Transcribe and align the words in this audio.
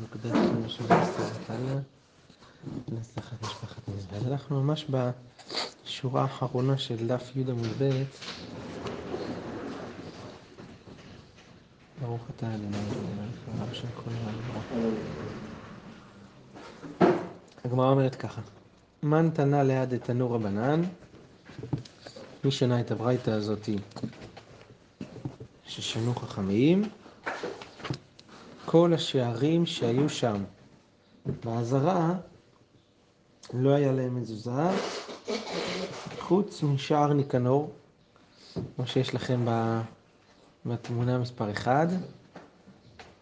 מוקדש 0.00 0.38
של 0.68 0.84
נתניה, 0.84 1.78
להצלחת 2.88 3.42
משפחת 3.42 3.88
מזבד. 3.88 4.26
אנחנו 4.32 4.62
ממש 4.62 4.86
בשורה 4.90 6.22
האחרונה 6.22 6.78
של 6.78 7.06
דף 7.06 7.30
י' 7.36 7.40
עמוד 7.40 7.68
ב'. 7.78 8.02
ברוך 12.00 12.22
אתה 12.36 12.46
אדוני 12.54 12.76
אלוהינו 12.76 13.22
רב 13.60 13.72
של 13.72 13.88
כל 13.94 14.10
העולם. 14.10 14.94
הגמרא 17.64 17.90
אומרת 17.90 18.14
ככה: 18.14 18.40
מן 19.02 19.30
תנה 19.30 19.62
ליד 19.62 19.98
תנור 19.98 20.34
רבנן, 20.34 20.82
מי 22.44 22.50
שנה 22.50 22.80
את 22.80 22.90
הברייתא 22.90 23.30
הזאתי 23.30 23.78
ששנו 25.66 26.14
חכמים, 26.14 26.82
כל 28.74 28.94
השערים 28.94 29.66
שהיו 29.66 30.08
שם 30.08 30.44
בעזרה, 31.44 32.14
לא 33.52 33.70
היה 33.70 33.92
להם 33.92 34.20
מזוזה, 34.20 34.70
חוץ 36.18 36.62
משער 36.62 37.12
ניקנור, 37.12 37.72
כמו 38.76 38.86
שיש 38.86 39.14
לכם 39.14 39.46
בתמונה 40.66 41.18
מספר 41.18 41.50
1, 41.50 41.88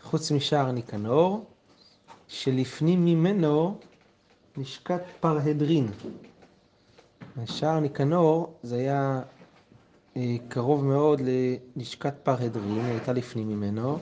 חוץ 0.02 0.30
משער 0.33 0.70
ניקנור, 0.73 1.45
שלפנים 2.28 3.05
ממנו 3.05 3.78
נשקת 4.56 5.03
פרהדרין. 5.20 5.87
שער 7.47 7.80
ניקנור 7.80 8.55
זה 8.62 8.77
היה 8.77 9.23
אה, 10.16 10.37
קרוב 10.48 10.84
מאוד 10.84 11.22
לנשקת 11.25 12.14
פרהדרין, 12.22 12.78
היא 12.78 12.92
הייתה 12.92 13.12
לפנים 13.12 13.48
ממנו. 13.48 13.98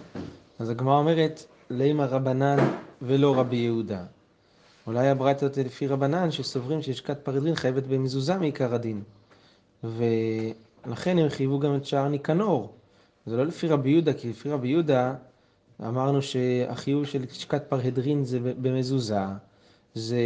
אז 0.60 0.70
הגמרא 0.70 0.98
אומרת, 0.98 1.44
לימה 1.70 2.06
רבנן 2.06 2.56
ולא 3.02 3.38
רבי 3.38 3.56
יהודה. 3.56 4.04
אולי 4.86 5.08
הברייתא 5.08 5.44
הזאת 5.44 5.58
לפי 5.58 5.86
רבנן, 5.86 6.30
שסוברים 6.30 6.82
שלשכת 6.82 7.18
פרדרין 7.22 7.54
חייבת 7.54 7.82
במזוזה 7.82 8.38
מעיקר 8.38 8.74
הדין. 8.74 9.02
ולכן 9.84 11.18
הם 11.18 11.28
חייבו 11.28 11.58
גם 11.58 11.76
את 11.76 11.86
שער 11.86 12.08
ניקנור. 12.08 12.72
זה 13.26 13.36
לא 13.36 13.46
לפי 13.46 13.68
רבי 13.68 13.90
יהודה, 13.90 14.12
כי 14.12 14.30
לפי 14.30 14.50
רבי 14.50 14.68
יהודה 14.68 15.14
אמרנו 15.80 16.22
שהחיוב 16.22 17.06
של 17.06 17.22
לשכת 17.22 17.62
פרהדרין 17.68 18.24
זה 18.24 18.38
במזוזה. 18.40 19.20
זה 19.94 20.20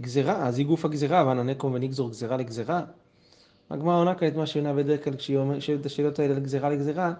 גזירה, 0.00 0.46
אז 0.46 0.58
היא 0.58 0.66
גוף 0.66 0.84
הגזירה, 0.84 1.24
ועננקום 1.26 1.72
ונגזור 1.74 2.10
גזירה 2.10 2.36
לגזירה. 2.36 2.82
הגמרא 3.70 3.96
עונה 3.96 4.14
כאן 4.14 4.28
את 4.28 4.36
מה 4.36 4.46
שעונה 4.46 4.72
בדרך 4.72 5.04
כלל 5.04 5.16
כשהיא 5.16 5.38
שואלת 5.60 5.80
את 5.80 5.86
השאלות 5.86 6.18
האלה 6.18 6.34
לגזירה 6.34 6.70
לגזירה, 6.70 7.12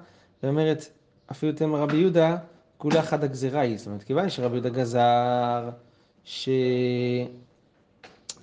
ואומרת, 0.42 0.86
אפילו 1.30 1.52
תם 1.52 1.74
רבי 1.74 1.96
יהודה, 1.96 2.36
כולה 2.78 3.02
חד 3.02 3.24
הגזירה 3.24 3.60
היא. 3.60 3.78
זאת 3.78 3.86
אומרת, 3.86 4.02
כיוון 4.02 4.30
שרבי 4.30 4.54
יהודה 4.54 4.68
גזר, 4.68 5.70
ש... 6.24 6.48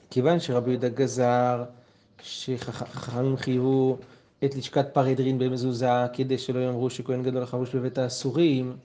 כיוון 0.10 0.40
שרבי 0.40 0.72
יהודה 0.72 0.90
גזר, 0.90 1.64
שחכמים 2.22 3.38
חייבו 3.38 3.98
את 4.46 4.56
לשכת 4.56 4.86
פרדרין 4.94 5.40
במזוזה, 5.40 5.90
כדי 6.14 6.38
שלא 6.38 6.60
יאמרו 6.60 6.90
שכהן 6.90 7.24
גדול 7.24 7.46
חבוש 7.46 7.76
בבית 7.76 7.98
האסורים, 7.98 8.78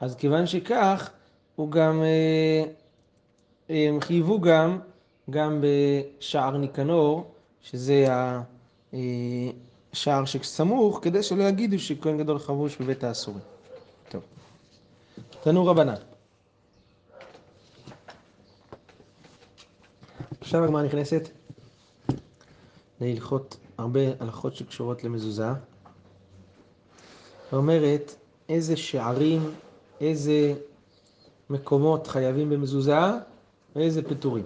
אז 0.00 0.14
כיוון 0.14 0.46
שכך, 0.46 1.10
הוא 1.56 1.70
גם, 1.70 2.02
אה, 2.02 2.64
הם 3.68 4.00
חייבו 4.00 4.40
גם, 4.40 4.78
גם 5.30 5.60
בשער 5.60 6.56
ניקנור, 6.56 7.30
שזה 7.62 8.06
השער 9.92 10.24
שסמוך, 10.24 11.00
כדי 11.02 11.22
שלא 11.22 11.42
יגידו 11.44 11.78
שכהן 11.78 12.18
גדול 12.18 12.38
חבוש 12.38 12.76
בבית 12.76 13.04
האסורים. 13.04 13.55
תנו 15.42 15.66
רבנן. 15.66 15.94
עכשיו 20.40 20.64
הגמרא 20.64 20.82
נכנסת 20.82 21.28
להלכות, 23.00 23.56
הרבה 23.78 24.00
הלכות 24.20 24.56
שקשורות 24.56 25.04
למזוזה. 25.04 25.48
ואומרת 27.52 28.14
איזה 28.48 28.76
שערים, 28.76 29.50
איזה 30.00 30.54
מקומות 31.50 32.06
חייבים 32.06 32.50
במזוזה 32.50 32.98
ואיזה 33.76 34.02
פטורים. 34.02 34.44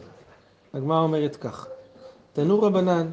הגמרא 0.75 1.01
אומרת 1.01 1.37
כך, 1.37 1.67
תנו 2.33 2.63
רבנן, 2.63 3.11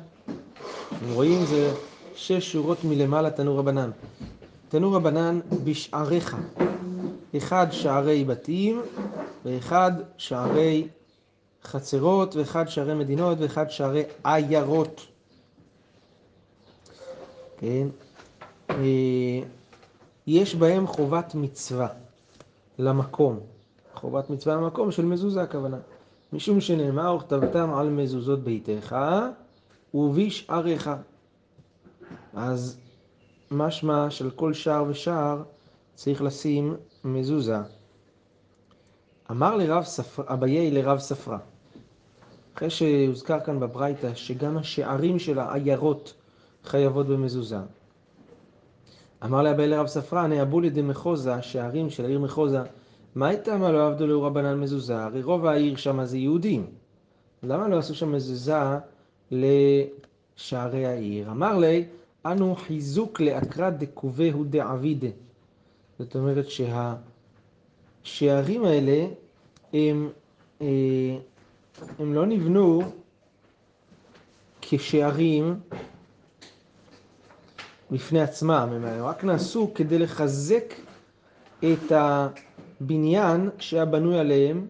אתם 0.87 1.13
רואים 1.13 1.45
זה 1.45 1.73
שש 2.15 2.51
שורות 2.51 2.77
מלמעלה 2.83 3.31
תנו 3.31 3.57
רבנן. 3.57 3.91
תנו 4.69 4.91
רבנן 4.91 5.39
בשעריך, 5.63 6.37
אחד 7.37 7.67
שערי 7.71 8.23
בתים 8.23 8.81
ואחד 9.45 9.91
שערי 10.17 10.87
חצרות 11.63 12.35
ואחד 12.35 12.67
שערי 12.67 12.93
מדינות 12.93 13.37
ואחד 13.41 13.69
שערי 13.69 14.03
עיירות. 14.23 15.05
כן? 17.57 17.87
יש 20.27 20.55
בהם 20.55 20.87
חובת 20.87 21.35
מצווה 21.35 21.87
למקום, 22.79 23.39
חובת 23.93 24.29
מצווה 24.29 24.55
למקום 24.55 24.91
של 24.91 25.05
מזוזה 25.05 25.41
הכוונה. 25.41 25.77
משום 26.33 26.61
שנאמר, 26.61 27.15
וכתבתם 27.15 27.73
על 27.73 27.89
מזוזות 27.89 28.43
ביתך 28.43 28.95
ובשעריך. 29.93 30.89
אז 32.33 32.77
משמע 33.51 34.09
של 34.09 34.29
כל 34.31 34.53
שער 34.53 34.85
ושער 34.87 35.43
צריך 35.97 36.21
לשים 36.21 36.75
מזוזה. 37.03 37.57
אמר 39.31 39.55
לרב 39.55 39.83
ספר, 39.83 40.23
אביי 40.27 40.71
לרב 40.71 40.99
ספרה, 40.99 41.37
אחרי 42.55 42.69
שהוזכר 42.69 43.39
כאן 43.39 43.59
בברייתא 43.59 44.13
שגם 44.15 44.57
השערים 44.57 45.19
של 45.19 45.39
העיירות 45.39 46.13
חייבות 46.63 47.07
במזוזה. 47.07 47.57
אמר 49.23 49.41
לאביי 49.41 49.67
לרב 49.67 49.87
ספרה, 49.87 50.27
נאבו 50.27 50.59
לידי 50.59 50.81
מחוזה, 50.81 51.33
השערים 51.33 51.89
של 51.89 52.05
העיר 52.05 52.19
מחוזה, 52.19 52.61
מה 53.15 53.29
איתם 53.29 53.61
לא 53.63 53.87
עבדו 53.87 54.07
לאור 54.07 54.25
רבנן 54.25 54.59
מזוזה? 54.59 55.03
הרי 55.03 55.23
רוב 55.23 55.45
העיר 55.45 55.75
שם 55.75 56.05
זה 56.05 56.17
יהודים. 56.17 56.65
למה 57.43 57.67
לא 57.67 57.77
עשו 57.77 57.95
שם 57.95 58.11
מזוזה 58.11 58.77
לשערי 59.31 60.85
העיר? 60.85 61.31
אמר 61.31 61.57
לי, 61.57 61.85
אנו 62.25 62.55
חיזוק 62.55 63.19
לאקרא 63.19 63.69
דקובהו 63.69 64.43
דעבידה. 64.43 65.07
זאת 65.99 66.15
אומרת 66.15 66.45
שהשערים 68.03 68.65
האלה 68.65 69.07
הם, 69.73 70.09
אה, 70.61 71.17
הם 71.99 72.13
לא 72.13 72.25
נבנו 72.25 72.81
כשערים 74.61 75.59
בפני 77.91 78.21
עצמם, 78.21 78.69
הם 78.73 79.03
רק 79.05 79.23
נעשו 79.23 79.71
כדי 79.75 79.99
לחזק 79.99 80.73
את 81.63 81.91
הבניין 81.91 83.49
שהיה 83.59 83.85
בנוי 83.85 84.19
עליהם, 84.19 84.67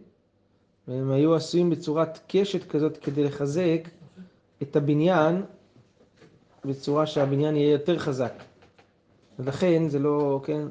והם 0.88 1.12
היו 1.12 1.36
עשויים 1.36 1.70
בצורת 1.70 2.20
קשת 2.28 2.70
כזאת 2.70 2.98
כדי 2.98 3.24
לחזק 3.24 3.90
את 4.62 4.76
הבניין 4.76 5.44
בצורה 6.66 7.06
שהבניין 7.06 7.56
יהיה 7.56 7.72
יותר 7.72 8.00
חזק. 8.00 8.34
ולכן 9.40 9.90
זה 9.90 10.00
לא, 10.00 10.42
כן, 10.44 10.62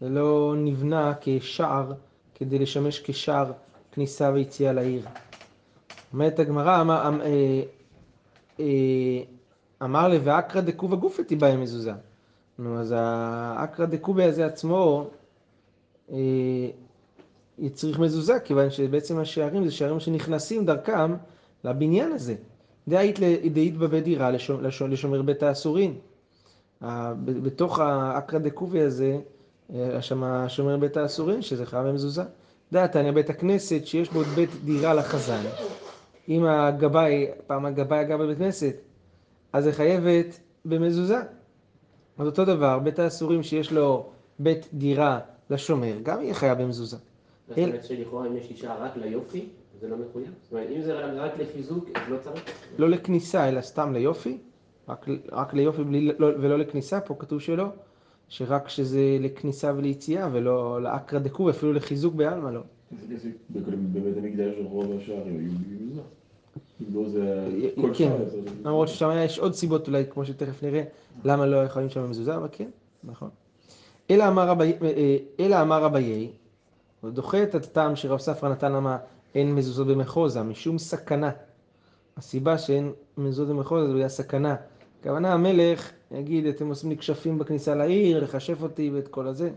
זה 0.00 0.08
לא 0.08 0.54
נבנה 0.56 1.12
כשער 1.20 1.92
כדי 2.34 2.58
לשמש 2.58 3.00
כשער 3.04 3.52
כניסה 3.92 4.30
ויציאה 4.34 4.72
לעיר. 4.72 5.06
אומרת 6.12 6.38
הגמרא, 6.38 6.80
אמר, 6.80 7.08
אמר, 7.08 7.24
אה, 7.24 7.62
אה, 8.60 9.22
אמר 9.82 10.08
ל"ואקרא 10.08 10.60
דקובא 10.60 10.96
גופתי 10.96 11.36
בהם 11.36 11.60
מזוזה". 11.60 11.92
נו, 12.58 12.80
אז 12.80 12.94
האקרא 12.96 13.86
דקובא 13.86 14.24
הזה 14.24 14.46
עצמו 14.46 15.06
אה, 16.12 16.16
צריך 17.72 17.98
מזוזה, 17.98 18.40
כיוון 18.44 18.70
שבעצם 18.70 19.18
השערים 19.18 19.64
זה 19.64 19.70
שערים 19.70 20.00
שנכנסים 20.00 20.66
דרכם 20.66 21.14
לבניין 21.64 22.12
הזה. 22.12 22.34
דאית 22.88 23.20
דאית 23.52 23.76
בבית 23.76 24.04
דירה 24.04 24.30
לשומר 24.88 25.22
בית 25.22 25.42
האסורים. 25.42 25.98
בתוך 27.26 27.78
האקרא 27.78 28.38
דקובי 28.38 28.80
הזה, 28.80 29.18
שם 30.00 30.44
שומר 30.48 30.76
בית 30.76 30.96
האסורים, 30.96 31.42
שזה 31.42 31.66
חייב 31.66 31.86
במזוזה. 31.86 32.22
דעתניא 32.72 33.12
בית 33.12 33.30
הכנסת 33.30 33.86
שיש 33.86 34.10
בו 34.10 34.22
בית 34.22 34.50
דירה 34.64 34.94
לחזן. 34.94 35.42
אם 36.28 36.44
הגבאי, 36.44 37.26
פעם 37.46 37.66
הגבאי 37.66 38.04
גר 38.04 38.16
בבית 38.16 38.38
כנסת, 38.38 38.74
אז 39.52 39.64
זה 39.64 39.72
חייבת 39.72 40.40
במזוזה. 40.64 41.18
אז 42.18 42.26
אותו 42.26 42.44
דבר, 42.44 42.78
בית 42.78 42.98
האסורים 42.98 43.42
שיש 43.42 43.72
לו 43.72 44.10
בית 44.38 44.68
דירה 44.74 45.20
לשומר, 45.50 45.94
גם 46.02 46.22
יהיה 46.22 46.34
חייב 46.34 46.62
במזוזה. 46.62 46.96
זאת 47.48 47.58
אומרת 47.58 47.84
שלכאורה 47.84 48.26
אם 48.26 48.36
יש 48.36 48.50
אישה 48.50 48.74
רק 48.74 48.96
ליופי, 48.96 49.48
זה 49.80 49.88
לא 49.88 49.96
מחויב? 49.96 50.30
זאת 50.42 50.52
אומרת, 50.52 50.68
אם 50.76 50.82
זה 50.82 50.94
רק 50.94 51.32
לחיזוק, 51.38 51.88
אז 51.94 52.02
לא 52.08 52.16
צריך? 52.24 52.44
לא 52.78 52.88
לכניסה, 52.88 53.48
אלא 53.48 53.60
סתם 53.60 53.92
ליופי. 53.92 54.38
רק, 54.88 55.06
רק 55.32 55.54
ליופי 55.54 55.84
בלי, 55.84 56.10
לא, 56.18 56.26
ולא 56.40 56.58
לכניסה, 56.58 57.00
פה 57.00 57.14
כתוב 57.18 57.40
שלא. 57.40 57.66
שרק 58.28 58.68
שזה 58.68 59.00
לכניסה 59.20 59.72
וליציאה, 59.76 60.28
ולא 60.32 60.82
לאקרא 60.82 61.18
דקוב, 61.18 61.48
אפילו 61.48 61.72
לחיזוק 61.72 62.14
בעלמא 62.14 62.48
לא. 62.50 62.60
בבית 63.52 64.16
המקדש 64.16 64.54
רוב 64.64 64.92
השאר 64.96 65.22
היו 65.26 65.50
מזוזה. 66.80 67.48
לא 67.76 67.82
כל 67.82 67.90
כן. 67.94 68.10
זה- 68.30 68.40
למרות 68.64 68.88
ששם 68.88 69.10
יש 69.24 69.38
עוד 69.38 69.54
סיבות 69.54 69.88
אולי, 69.88 70.04
כמו 70.10 70.24
שתכף 70.26 70.62
נראה, 70.62 70.82
למה 71.24 71.46
לא 71.46 71.56
יכולים 71.56 71.88
שם 71.90 72.10
מזוזה, 72.10 72.36
אבל 72.36 72.48
כן, 72.52 72.68
נכון. 73.04 73.28
אה, 74.10 74.16
אלא 75.40 75.60
אמר 75.62 75.82
רביי, 75.84 76.30
הוא 77.00 77.10
דוחה 77.10 77.42
את 77.42 77.54
הטעם 77.54 77.96
שרב 77.96 78.18
ספרא 78.18 78.48
נתן 78.48 78.72
למה 78.72 78.98
אין 79.34 79.54
מזוזות 79.54 79.86
במחוזה, 79.86 80.42
משום 80.42 80.78
סכנה. 80.78 81.30
הסיבה 82.16 82.58
שאין 82.58 82.92
מזוזות 83.18 83.48
במחוזה 83.48 83.86
זה 83.88 83.94
בגלל 83.94 84.08
סכנה. 84.08 84.56
הכוונה 85.00 85.32
המלך 85.34 85.90
יגיד, 86.10 86.46
אתם 86.46 86.68
עושים 86.68 86.90
לי 86.90 86.96
כשפים 86.96 87.38
בכניסה 87.38 87.74
לעיר, 87.74 88.24
לכשף 88.24 88.62
אותי 88.62 88.90
ואת 88.90 89.08
כל 89.08 89.26
הזה. 89.26 89.50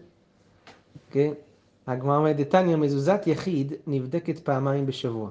כן? 1.12 1.34
הגמרא 1.88 2.18
אומרת, 2.18 2.36
דתניא 2.36 2.76
מזוזת 2.76 3.22
יחיד 3.28 3.74
נבדקת 3.88 4.40
פעמיים 4.40 4.86
בשבוע. 4.86 5.30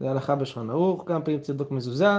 זה 0.00 0.10
הלכה 0.10 0.34
בשולחן 0.34 0.70
ערוך, 0.70 1.02
כמה 1.06 1.20
פעמים 1.20 1.40
צריך 1.40 1.70
מזוזה, 1.70 2.10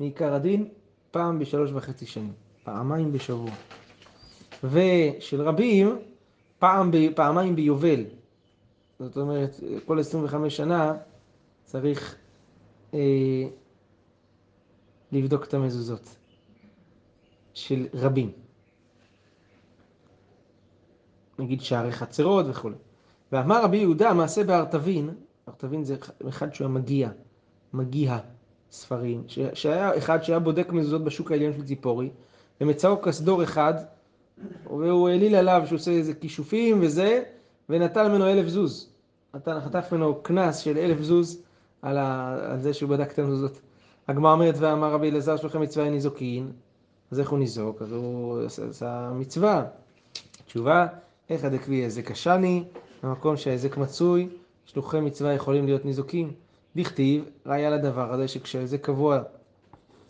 מעיקר 0.00 0.34
הדין, 0.34 0.68
פעם 1.10 1.38
בשלוש 1.38 1.70
וחצי 1.74 2.06
שנים. 2.06 2.32
פעמיים 2.64 3.12
בשבוע. 3.12 3.50
ושל 4.64 5.42
רבים, 5.42 5.98
פעם 6.58 6.90
ב, 6.90 6.96
פעמיים 7.14 7.56
ביובל. 7.56 8.04
זאת 8.98 9.16
אומרת, 9.16 9.60
כל 9.86 9.98
25 9.98 10.56
שנה 10.56 10.94
צריך 11.64 12.16
אה, 12.94 12.98
לבדוק 15.12 15.44
את 15.44 15.54
המזוזות. 15.54 16.16
של 17.54 17.86
רבים. 17.94 18.30
נגיד 21.38 21.60
שערי 21.60 21.92
חצרות 21.92 22.46
וכו'. 22.48 22.70
ואמר 23.32 23.62
רבי 23.64 23.76
יהודה, 23.76 24.12
מעשה 24.12 24.44
בארתבין, 24.44 25.10
ארתבין 25.48 25.84
זה 25.84 25.96
אחד 26.28 26.54
שהוא 26.54 26.64
המגיע, 26.64 27.08
מגיע 27.72 28.18
ספרים, 28.70 29.24
ש- 29.26 29.38
שהיה 29.54 29.98
אחד 29.98 30.22
שהיה 30.22 30.38
בודק 30.38 30.72
מזוזות 30.72 31.04
בשוק 31.04 31.32
העליון 31.32 31.52
של 31.52 31.64
ציפורי, 31.64 32.10
ומצאו 32.60 33.02
כסדור 33.02 33.42
אחד, 33.42 33.74
והוא 34.66 35.08
העליל 35.08 35.34
עליו 35.34 35.62
שהוא 35.66 35.76
עושה 35.76 35.90
איזה 35.90 36.14
כישופים 36.14 36.78
וזה, 36.82 37.22
ונטל 37.68 38.08
ממנו 38.08 38.26
אלף 38.26 38.48
זוז. 38.48 38.88
נתן, 39.34 39.60
חטף 39.60 39.92
ממנו 39.92 40.22
קנס 40.22 40.58
של 40.58 40.78
אלף 40.78 41.00
זוז 41.00 41.42
על, 41.82 41.98
ה, 41.98 42.36
על 42.52 42.60
זה 42.60 42.74
שהוא 42.74 42.90
בדק 42.90 43.12
את 43.12 43.18
המזוזות. 43.18 43.60
הגמרא 44.08 44.32
אומרת, 44.32 44.54
ואמר 44.58 44.92
רבי 44.92 45.10
אלעזר 45.10 45.36
שלוחי 45.36 45.58
מצווה 45.58 45.84
אין 45.84 45.94
ניזוקין, 45.94 46.52
אז 47.12 47.20
איך 47.20 47.30
הוא 47.30 47.38
ניזוק? 47.38 47.82
אז 47.82 47.92
הוא 47.92 48.40
עשה, 48.70 49.10
מצווה. 49.14 49.64
תשובה, 50.46 50.86
איך 51.30 51.44
הדקבי 51.44 51.74
היזק 51.74 52.10
קשני, 52.10 52.64
במקום 53.02 53.36
שההיזק 53.36 53.76
מצוי, 53.76 54.28
שלוחי 54.64 55.00
מצווה 55.00 55.32
יכולים 55.32 55.66
להיות 55.66 55.84
ניזוקים. 55.84 56.32
דכתיב, 56.76 57.24
ראיה 57.46 57.70
לדבר 57.70 58.12
הזה 58.12 58.28
שכשההיזק 58.28 58.80
קבוע, 58.80 59.22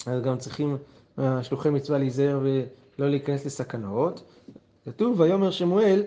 אז 0.06 0.22
גם 0.22 0.38
צריכים 0.38 0.76
אה, 1.18 1.42
שלוחי 1.42 1.70
מצווה 1.70 1.98
להיזהר 1.98 2.40
ולא 2.42 3.08
להיכנס 3.10 3.46
לסכנות. 3.46 4.22
כתוב, 4.84 5.20
ויאמר 5.20 5.50
שמואל, 5.50 6.02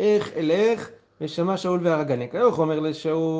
איך 0.00 0.32
אלך 0.36 0.88
ושמע 1.20 1.56
שאול 1.56 1.80
והרגני. 1.82 2.30
כיוך 2.30 2.56
הוא 2.56 2.62
אומר 2.62 2.80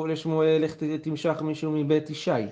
לשמואל, 0.07 0.61
לך 0.63 0.75
תמשך 1.01 1.41
מישהו 1.41 1.71
מבית 1.71 2.09
ישי. 2.09 2.31
הוא 2.31 2.47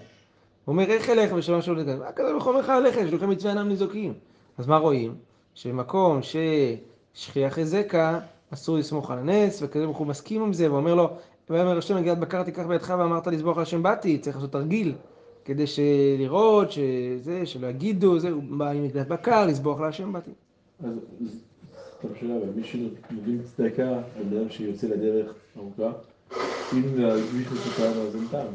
אומר, 0.68 0.84
איך 0.84 1.10
אלך 1.10 1.32
ושמע 1.36 1.62
שאול 1.62 1.78
והרגני? 1.78 1.96
מה 2.00 2.12
כזה 2.12 2.34
בכל 2.34 2.60
לך 2.60 2.70
ללכת, 2.70 3.02
שלוחי 3.10 3.26
מצווה 3.26 3.52
אינם 3.52 3.68
ניזוקים. 3.68 4.14
אז 4.60 4.68
מה 4.68 4.78
רואים? 4.78 5.16
שמקום 5.54 6.20
ששכיח 6.22 7.58
היזקה, 7.58 8.20
אסור 8.54 8.78
לסמוך 8.78 9.12
על 9.12 9.20
הנס, 9.20 9.60
וכזה 9.62 9.86
ברוך 9.86 9.98
הוא 9.98 10.08
מסכים 10.08 10.42
עם 10.42 10.54
זה, 10.54 10.72
ואומר 10.72 10.96
לו, 10.96 11.10
ויאמר 11.50 11.78
השם 11.78 11.98
נגיעת 11.98 12.20
בקר 12.20 12.44
תיקח 12.44 12.66
בידך 12.66 12.94
ואמרת 13.00 13.28
לזבוח 13.28 13.58
על 13.58 13.64
השם 13.64 13.84
באתי, 13.84 14.18
צריך 14.18 14.36
לעשות 14.36 14.52
תרגיל, 14.52 14.96
כדי 15.46 15.64
לראות 16.18 16.72
שזה, 16.72 17.46
שלא 17.46 17.68
יגידו, 17.68 18.20
זה, 18.20 18.30
הוא 18.30 18.44
בא 18.58 18.70
עם 18.70 18.84
נגיעת 18.84 19.08
בקר, 19.08 19.46
לזבוח 19.46 19.80
על 19.80 19.86
השם 19.86 20.14
באתי. 20.14 20.32
אז 20.84 20.94
סתם 21.98 22.08
שאלה, 22.20 22.34
מי 22.56 22.64
שנותנים 22.64 23.42
צדקה 23.44 23.90
על 23.90 24.24
בן 24.30 24.38
אדם 24.38 24.50
שיוצא 24.50 24.88
לדרך 24.88 25.34
ארוכה, 25.58 25.92
אם 26.74 26.82
מישהו 27.34 27.56
מסוכן 27.56 27.84
אז 27.84 28.16
אין 28.16 28.28
טעם. 28.32 28.54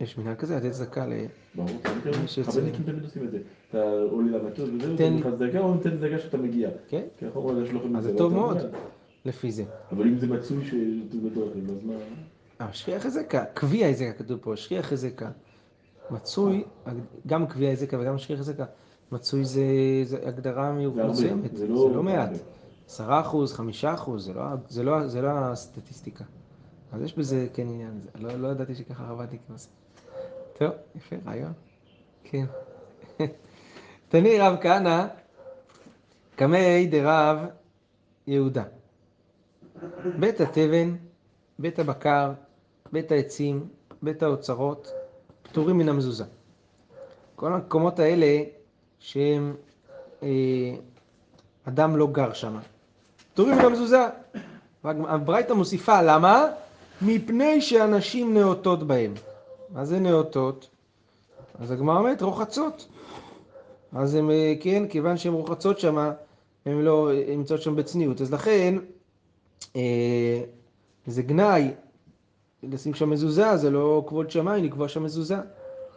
יש 0.00 0.18
מנהג 0.18 0.36
כזה, 0.36 0.56
לתת 0.56 0.70
צדקה 0.70 1.06
ל... 1.06 1.12
ברור, 1.54 1.68
חב"דניקים 2.42 2.84
תמיד 2.84 3.04
עושים 3.04 3.24
את 3.24 3.30
זה. 3.30 3.38
אתה 3.70 3.82
עולה 4.10 4.38
למטוס 4.38 4.68
וזהו, 4.78 4.96
תן- 4.96 5.16
לך 5.16 5.26
צדקה 5.38 5.58
או 5.58 5.74
נותן 5.74 5.90
צדקה 5.98 6.18
שאתה 6.18 6.36
מגיע. 6.38 6.70
כן? 6.88 7.02
כי 7.18 7.26
אנחנו 7.26 7.62
יש 7.62 7.70
לכם 7.70 7.96
אז 7.96 8.06
את 8.06 8.12
זה 8.12 8.18
טוב 8.18 8.32
ואתה 8.32 8.42
מאוד. 8.46 8.56
לפי 9.24 9.52
זה. 9.52 9.64
אבל 9.92 10.06
אם 10.06 10.18
זה 10.18 10.26
מצוי 10.26 10.58
בדרכים, 11.24 11.64
אז 11.70 11.84
מה? 11.84 11.92
אה, 12.60 12.72
שכיח 12.72 13.04
היזקה, 13.04 13.44
קביע 13.44 13.86
היזקה 13.86 14.12
כתוב 14.12 14.38
פה, 14.42 14.56
שכיח 14.56 14.90
היזקה. 14.90 15.30
מצוי, 16.10 16.64
גם 17.26 17.46
קביע 17.46 17.68
היזקה 17.68 18.00
וגם 18.00 18.18
שכיח 18.18 18.38
היזקה, 18.38 18.64
מצוי 19.12 19.44
זה, 19.44 19.62
זה 20.04 20.18
הגדרה 20.28 20.72
זה 20.94 21.04
מסוימת, 21.04 21.56
זה 21.56 21.68
לא- 21.68 21.90
לא 21.94 22.02
מעט. 22.02 22.30
עשרה 22.86 23.20
אחוז, 23.20 23.52
חמישה 23.52 23.94
אחוז, 23.94 24.24
זה 24.24 24.32
לא, 24.32 24.42
זה 24.68 24.82
לא, 24.82 25.06
זה 25.06 25.22
לא 25.22 25.28
הסטטיסטיקה. 25.28 26.24
אז 26.92 27.02
יש 27.02 27.18
בזה 27.18 27.46
כן 27.54 27.62
עניין, 27.68 28.00
לא, 28.20 28.32
לא 28.36 28.48
ידעתי 28.48 28.74
שככה 28.74 29.08
עבדתי 29.10 29.36
כמעט. 29.46 29.60
טוב, 30.58 30.70
יפה, 30.96 31.16
רעיון. 31.26 31.52
כן. 32.24 32.44
תני 34.10 34.38
רב 34.38 34.56
כהנא, 34.60 35.06
קמי 36.36 36.86
דרב 36.86 37.38
יהודה. 38.26 38.62
בית 40.18 40.40
התבן, 40.40 40.96
בית 41.58 41.78
הבקר, 41.78 42.32
בית 42.92 43.12
העצים, 43.12 43.68
בית 44.02 44.22
האוצרות, 44.22 44.92
פטורים 45.42 45.78
מן 45.78 45.88
המזוזה. 45.88 46.24
כל 47.36 47.52
המקומות 47.52 47.98
האלה 47.98 48.42
שהם, 48.98 49.54
אה, 50.22 50.28
אדם 51.64 51.96
לא 51.96 52.06
גר 52.12 52.32
שם, 52.32 52.58
פטורים 53.32 53.58
מן 53.58 53.64
המזוזה. 53.64 54.06
הברייתא 54.84 55.52
מוסיפה, 55.52 56.02
למה? 56.02 56.46
מפני 57.02 57.60
שאנשים 57.60 58.34
נאותות 58.34 58.86
בהם. 58.86 59.14
מה 59.68 59.84
זה 59.84 59.98
נאותות? 60.00 60.68
אז 61.60 61.70
הגמרא 61.70 61.98
אומרת 61.98 62.22
רוחצות. 62.22 62.88
אז 63.92 64.14
הם, 64.14 64.30
אה, 64.30 64.54
כן, 64.60 64.88
כיוון 64.88 65.16
שהן 65.16 65.32
רוחצות 65.32 65.78
שם, 65.78 65.98
הן 66.66 66.80
לא, 66.80 67.12
הן 67.12 67.38
נמצאות 67.38 67.62
שם 67.62 67.76
בצניעות. 67.76 68.20
אז 68.20 68.32
לכן, 68.32 68.74
אה, 69.76 70.42
זה 71.06 71.22
גנאי 71.22 71.70
לשים 72.62 72.94
שם 72.94 73.10
מזוזה, 73.10 73.56
זה 73.56 73.70
לא 73.70 74.04
כבוד 74.06 74.30
שמיים 74.30 74.64
לקבוע 74.64 74.88
שם 74.88 75.02
מזוזה. 75.02 75.36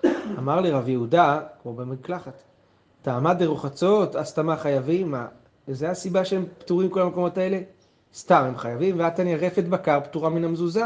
אמר 0.40 0.62
לי 0.62 0.72
רב 0.72 0.90
יהודה, 0.90 1.42
כמו 1.62 1.74
במקלחת, 1.74 2.44
טעמה 3.02 3.34
דרוחצות, 3.34 4.16
הסתמה 4.16 4.58
חייבים, 4.58 5.12
מה? 5.12 5.28
זה 5.68 5.90
הסיבה 5.90 6.26
שהם 6.26 6.46
פטורים 6.58 6.90
כל 6.90 7.02
המקומות 7.02 7.38
האלה? 7.38 7.62
סתם 8.16 8.44
הם 8.48 8.58
חייבים, 8.58 9.00
ועתניא 9.00 9.36
רפת 9.36 9.64
בקר 9.64 10.00
פטורה 10.04 10.30
מן 10.30 10.44
המזוזה, 10.44 10.86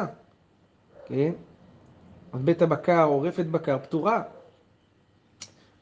כן? 1.05 1.31
בית 2.33 2.61
הבקר 2.61 3.03
או 3.03 3.21
רפת 3.21 3.45
בקר 3.45 3.77
פטורה. 3.83 4.21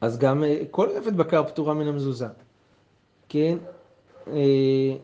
אז 0.01 0.17
גם 0.17 0.43
אה, 0.43 0.61
כל 0.71 0.89
רפת 0.89 1.13
בקר 1.13 1.43
פטורה 1.43 1.73
מן 1.73 1.87
המזוזה, 1.87 2.27
כן? 3.29 3.57
אה, 4.27 4.95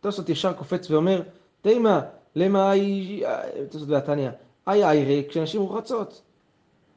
תוספות 0.00 0.28
ישר 0.28 0.52
קופץ 0.52 0.90
ואומר, 0.90 1.22
תימא, 1.62 2.00
למה 2.36 2.70
היא, 2.70 3.26
תוספות 3.70 3.88
והתניא, 3.88 4.30
אי 4.68 4.84
איירי 4.84 5.24
כשנשים 5.28 5.60
רוחצות. 5.60 6.22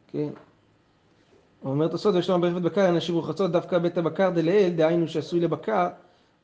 כן. 0.08 0.30
הוא 1.62 1.72
אומר 1.72 1.88
תוספות, 1.88 2.16
יש 2.16 2.30
לנו 2.30 2.42
ברפת 2.42 2.62
בקר 2.62 2.92
נשים 2.92 3.16
רוחצות, 3.16 3.52
דווקא 3.52 3.78
בית 3.78 3.98
הבקר 3.98 4.30
דלאל, 4.30 4.70
דהיינו 4.76 5.08
שעשוי 5.08 5.40
לבקר, 5.40 5.88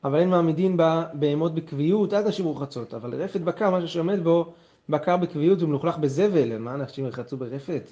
אבל 0.04 0.18
אין 0.18 0.30
מעמידין 0.30 0.76
בה 0.76 1.04
בהמות 1.12 1.54
בקביעות, 1.54 2.12
עד 2.12 2.26
נשים 2.26 2.44
רוחצות. 2.44 2.94
אבל 2.94 3.22
רפת 3.22 3.40
בקר, 3.40 3.70
משהו 3.70 3.88
שעומד 3.88 4.24
בו, 4.24 4.52
בקר 4.88 5.16
בקביעות 5.16 5.62
ומלוכלך 5.62 5.98
בזבל, 5.98 6.58
מה 6.58 6.74
אנשים 6.74 7.04
ירחצו 7.04 7.36
ברפת? 7.36 7.90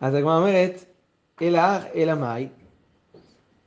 אז 0.00 0.14
הגמרא 0.14 0.36
אומרת, 0.38 0.84
אלא, 1.42 1.60
אלא 1.94 2.14
מאי? 2.14 2.48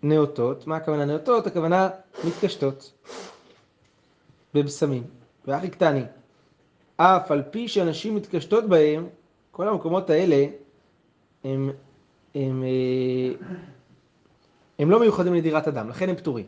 נאותות, 0.03 0.67
מה 0.67 0.75
הכוונה 0.75 1.05
נאותות? 1.05 1.47
הכוונה 1.47 1.89
מתקשטות 2.23 2.93
בבשמים. 4.53 5.03
ואחי 5.47 5.69
קטני, 5.69 6.03
אף 6.97 7.31
על 7.31 7.43
פי 7.51 7.67
שאנשים 7.67 8.15
מתקשטות 8.15 8.69
בהם, 8.69 9.07
כל 9.51 9.67
המקומות 9.67 10.09
האלה 10.09 10.45
הם, 11.43 11.71
הם, 12.35 12.63
אה, 12.63 13.47
הם 14.79 14.91
לא 14.91 14.99
מיוחדים 14.99 15.33
לדירת 15.33 15.67
אדם, 15.67 15.89
לכן 15.89 16.09
הם 16.09 16.15
פטורים. 16.15 16.45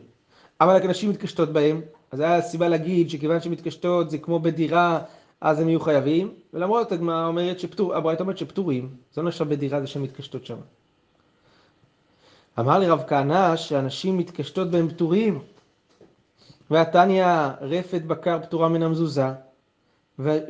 אבל 0.60 0.76
רק 0.76 0.84
נשים 0.84 1.10
מתקשטות 1.10 1.52
בהם, 1.52 1.80
אז 2.10 2.20
היה 2.20 2.42
סיבה 2.42 2.68
להגיד 2.68 3.10
שכיוון 3.10 3.40
שמתקשטות 3.40 4.10
זה 4.10 4.18
כמו 4.18 4.40
בדירה, 4.40 5.00
אז 5.44 5.60
הם 5.60 5.68
יהיו 5.68 5.80
חייבים, 5.80 6.34
ולמרות 6.54 6.92
הגמרא 6.92 7.26
אומרת 7.26 7.60
שפטור, 7.60 7.94
הברייתא 7.94 8.22
אומרת 8.22 8.38
שפטורים, 8.38 8.96
זה 9.12 9.22
לא 9.22 9.28
נחשב 9.28 9.48
בדירה 9.48 9.80
זה 9.80 9.86
שמתקשטות 9.86 10.46
שם. 10.46 10.56
אמר 12.58 12.78
לי 12.78 12.88
רב 12.88 13.02
כהנא 13.06 13.56
שאנשים 13.56 14.18
מתקשטות 14.18 14.70
בהם 14.70 14.88
פטורים, 14.88 15.38
והתניא 16.70 17.26
רפת 17.60 18.02
בקר 18.02 18.42
פטורה 18.42 18.68
מן 18.68 18.82
המזוזה, 18.82 19.26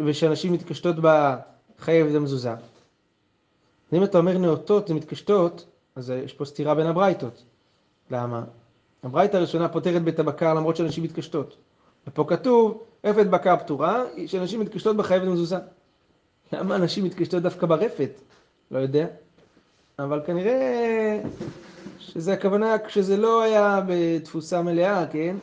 ושאנשים 0.06 0.52
מתקשטות 0.52 0.98
בה 0.98 1.36
חייבת 1.78 2.14
המזוזה. 2.14 2.54
אם 3.92 4.04
אתה 4.04 4.18
אומר 4.18 4.38
נאותות 4.38 4.90
ומתקשטות, 4.90 5.66
אז 5.96 6.10
יש 6.10 6.32
פה 6.32 6.44
סתירה 6.44 6.74
בין 6.74 6.86
הברייתות. 6.86 7.42
למה? 8.10 8.44
הברייתא 9.02 9.36
הראשונה 9.36 9.68
פותרת 9.68 10.02
בית 10.02 10.18
הבקר 10.18 10.54
למרות 10.54 10.76
שאנשים 10.76 11.04
מתקשטות. 11.04 11.56
ופה 12.06 12.24
כתוב, 12.28 12.82
רפת 13.04 13.26
בקר 13.26 13.56
פתורה, 13.56 14.04
שאנשים 14.26 14.60
מתקשטות 14.60 14.96
בה 14.96 15.02
חייבת 15.02 15.26
המזוזה. 15.26 15.56
למה 16.52 16.76
אנשים 16.76 17.04
מתקשטות 17.04 17.42
דווקא 17.42 17.66
ברפת? 17.66 18.10
לא 18.70 18.78
יודע. 18.78 19.06
אבל 19.98 20.20
כנראה 20.26 21.20
שזה 21.98 22.32
הכוונה 22.32 22.78
כשזה 22.78 23.16
לא 23.16 23.42
היה 23.42 23.80
בתפוסה 23.88 24.62
מלאה, 24.62 25.06
כן? 25.06 25.36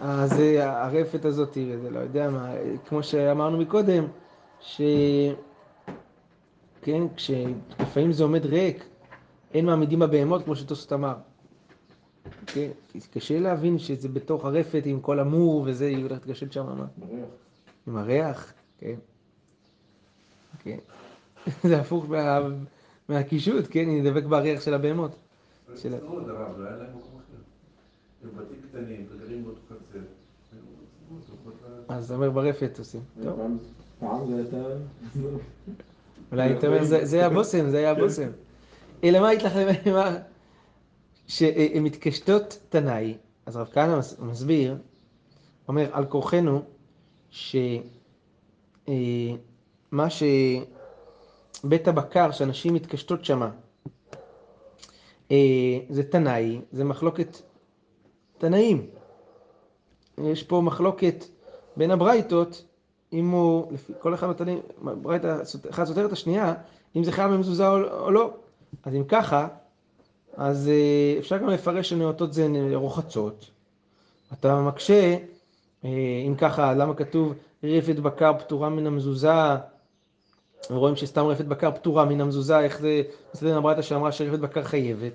אז 0.00 0.32
הרפת 0.58 1.24
הזאת, 1.24 1.54
זה 1.54 1.90
לא 1.90 2.00
יודע 2.00 2.30
מה, 2.30 2.52
כמו 2.88 3.02
שאמרנו 3.02 3.58
מקודם, 3.58 4.04
ש... 4.60 4.80
כן, 6.82 7.02
כשלפעמים 7.16 8.12
זה 8.12 8.22
עומד 8.22 8.46
ריק, 8.46 8.84
אין 9.54 9.66
מעמידים 9.66 9.98
בבהמות, 9.98 10.44
כמו 10.44 10.56
שטוסט 10.56 10.92
אמר. 10.92 11.14
כן, 12.46 12.70
קשה 13.12 13.40
להבין 13.40 13.78
שזה 13.78 14.08
בתוך 14.08 14.44
הרפת 14.44 14.82
עם 14.84 15.00
כל 15.00 15.18
המור 15.20 15.62
וזה, 15.66 15.86
היא 15.86 16.02
הולכת 16.02 16.26
לקשט 16.26 16.52
שם, 16.52 16.66
מה? 16.78 16.86
עם 17.86 17.96
הריח, 17.96 18.52
כן. 18.78 18.94
כן. 20.58 20.78
זה 21.68 21.80
הפוך 21.80 22.10
מה, 22.10 22.38
מהקישוט, 23.08 23.64
כן, 23.70 23.88
היא 23.88 24.10
דבק 24.10 24.24
בריח 24.24 24.60
של 24.60 24.74
הבהמות. 24.74 25.16
של- 25.76 25.94
לא. 25.94 25.98
אז 31.88 32.04
אתה 32.04 32.14
אומר 32.14 32.30
ברפת 32.30 32.78
עושים. 32.78 33.00
טוב, 33.22 33.40
זה 34.28 34.36
הייתה... 34.36 34.56
אולי 36.32 36.52
אתה 36.58 36.66
אומר, 36.66 36.84
זה- 36.84 37.04
היה 37.16 37.30
בושם, 37.30 37.70
זה 37.70 37.78
היה 37.78 37.94
בושם. 37.94 38.28
אלא 39.04 39.20
מה 39.20 39.28
מה? 39.92 40.16
שהן 41.28 41.82
מתקשטות 41.82 42.58
תנאי, 42.68 43.16
אז 43.46 43.56
רב 43.56 43.68
כהנא 43.72 43.98
מס- 43.98 44.18
מסביר, 44.18 44.76
אומר, 45.68 45.88
על 45.92 46.04
כורחנו, 46.04 46.62
שמה 47.30 47.66
שבית 50.10 51.88
הבקר, 51.88 52.30
שאנשים 52.30 52.74
מתקשטות 52.74 53.24
שמה, 53.24 53.50
אה, 55.30 55.36
זה 55.88 56.02
תנאי, 56.02 56.60
זה 56.72 56.84
מחלוקת 56.84 57.36
תנאים. 58.38 58.86
יש 60.24 60.42
פה 60.42 60.60
מחלוקת 60.64 61.24
בין 61.76 61.90
הברייתות, 61.90 62.64
אם 63.12 63.30
הוא, 63.30 63.72
לפי 63.72 63.92
כל 63.98 64.14
אחד 64.14 64.26
מהתנאים, 64.26 64.58
ברייתא 65.02 65.42
אחת 65.70 65.86
סותרת 65.86 66.12
השנייה, 66.12 66.54
אם 66.96 67.04
זה 67.04 67.12
חייב 67.12 67.30
במזוזה 67.32 67.68
או 67.70 68.10
לא. 68.10 68.30
אז 68.84 68.94
אם 68.94 69.04
ככה, 69.04 69.48
אז 70.38 70.68
אה, 70.68 71.18
אפשר 71.18 71.38
גם 71.38 71.48
לפרש 71.48 71.88
שנאותות 71.88 72.32
זה 72.32 72.46
רוחצות. 72.74 73.50
אתה 74.32 74.60
מקשה, 74.60 75.16
אה, 75.84 75.90
אם 76.26 76.34
ככה, 76.38 76.74
למה 76.74 76.94
כתוב 76.94 77.34
רפת 77.64 77.96
בקר 77.96 78.32
פטורה 78.38 78.68
מן 78.68 78.86
המזוזה, 78.86 79.32
ורואים 80.70 80.96
שסתם 80.96 81.26
רפת 81.26 81.44
בקר 81.44 81.70
פטורה 81.72 82.04
מן 82.04 82.20
המזוזה, 82.20 82.60
איך 82.60 82.80
זה 82.80 83.02
מסתדר 83.34 83.58
הברייתא 83.58 83.82
שאמרה 83.82 84.12
שרפת 84.12 84.38
בקר 84.38 84.62
חייבת, 84.64 85.12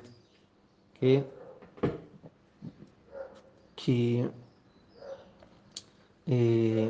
כן? 0.93 1.21
כי 3.75 4.23
אה, 6.29 6.87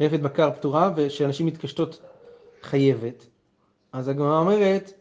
רפת 0.00 0.20
בקר 0.20 0.50
פטורה 0.50 0.90
ושאנשים 0.96 1.46
מתקשטות 1.46 2.00
חייבת. 2.62 3.26
אז 3.92 4.08
הגמרא 4.08 4.38
אומרת, 4.38 4.99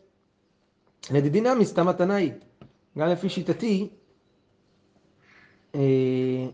לדידי 1.12 1.42
נמי 1.42 1.66
סתם 1.66 1.88
מתנה 1.88 2.16
היא. 2.16 2.32
גם 2.98 3.08
לפי 3.08 3.30
שיטתי, 3.30 3.90
אה, 5.76 6.46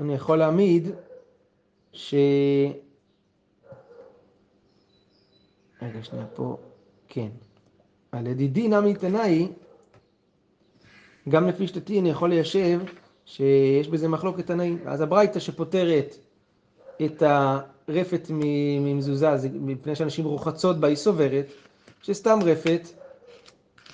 אני 0.00 0.14
יכול 0.14 0.38
להעמיד 0.38 0.88
ש... 1.92 2.14
רגע 5.82 6.02
שנייה 6.02 6.26
פה, 6.26 6.56
כן. 7.08 7.28
על 8.12 8.28
לדידי 8.28 8.68
נמי 8.68 8.94
תנאי, 8.94 9.48
גם 11.28 11.48
לפי 11.48 11.66
שיטתי 11.66 12.00
אני 12.00 12.10
יכול 12.10 12.30
ליישב 12.30 12.80
שיש 13.24 13.88
בזה 13.88 14.08
מחלוקת 14.08 14.46
תנאים. 14.46 14.78
אז 14.86 15.00
הברייתא 15.00 15.38
שפותרת 15.40 16.16
את 17.04 17.22
הרפת 17.22 18.26
ממזוזה, 18.30 19.36
זה 19.36 19.48
מפני 19.52 19.96
שאנשים 19.96 20.24
רוחצות 20.24 20.80
בה, 20.80 20.88
היא 20.88 20.96
סוברת, 20.96 21.46
שסתם 22.02 22.38
רפת 22.44 22.88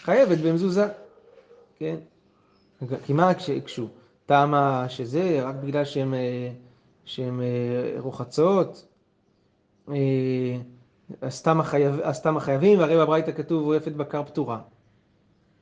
חייבת 0.08 0.38
במזוזה, 0.38 0.88
כן? 1.78 1.96
כי 3.04 3.12
מה 3.12 3.30
הקשו? 3.30 3.88
טעמה 4.26 4.88
שזה 4.88 5.40
רק 5.42 5.54
בגלל 5.54 5.84
שהן 5.84 6.14
אה, 6.14 6.50
שהן, 7.04 7.40
אה, 7.40 7.46
רוחצות, 8.00 8.86
אה, 9.88 9.94
אז 11.20 11.34
סתם 11.34 11.60
החייב- 11.60 12.00
אז 12.02 12.16
סתם 12.16 12.36
החייבים, 12.36 12.78
והרי 12.78 12.96
בברייתא 12.96 13.32
כתוב 13.32 13.68
רפת 13.70 13.92
בקר 13.92 14.22
פטורה. 14.24 14.60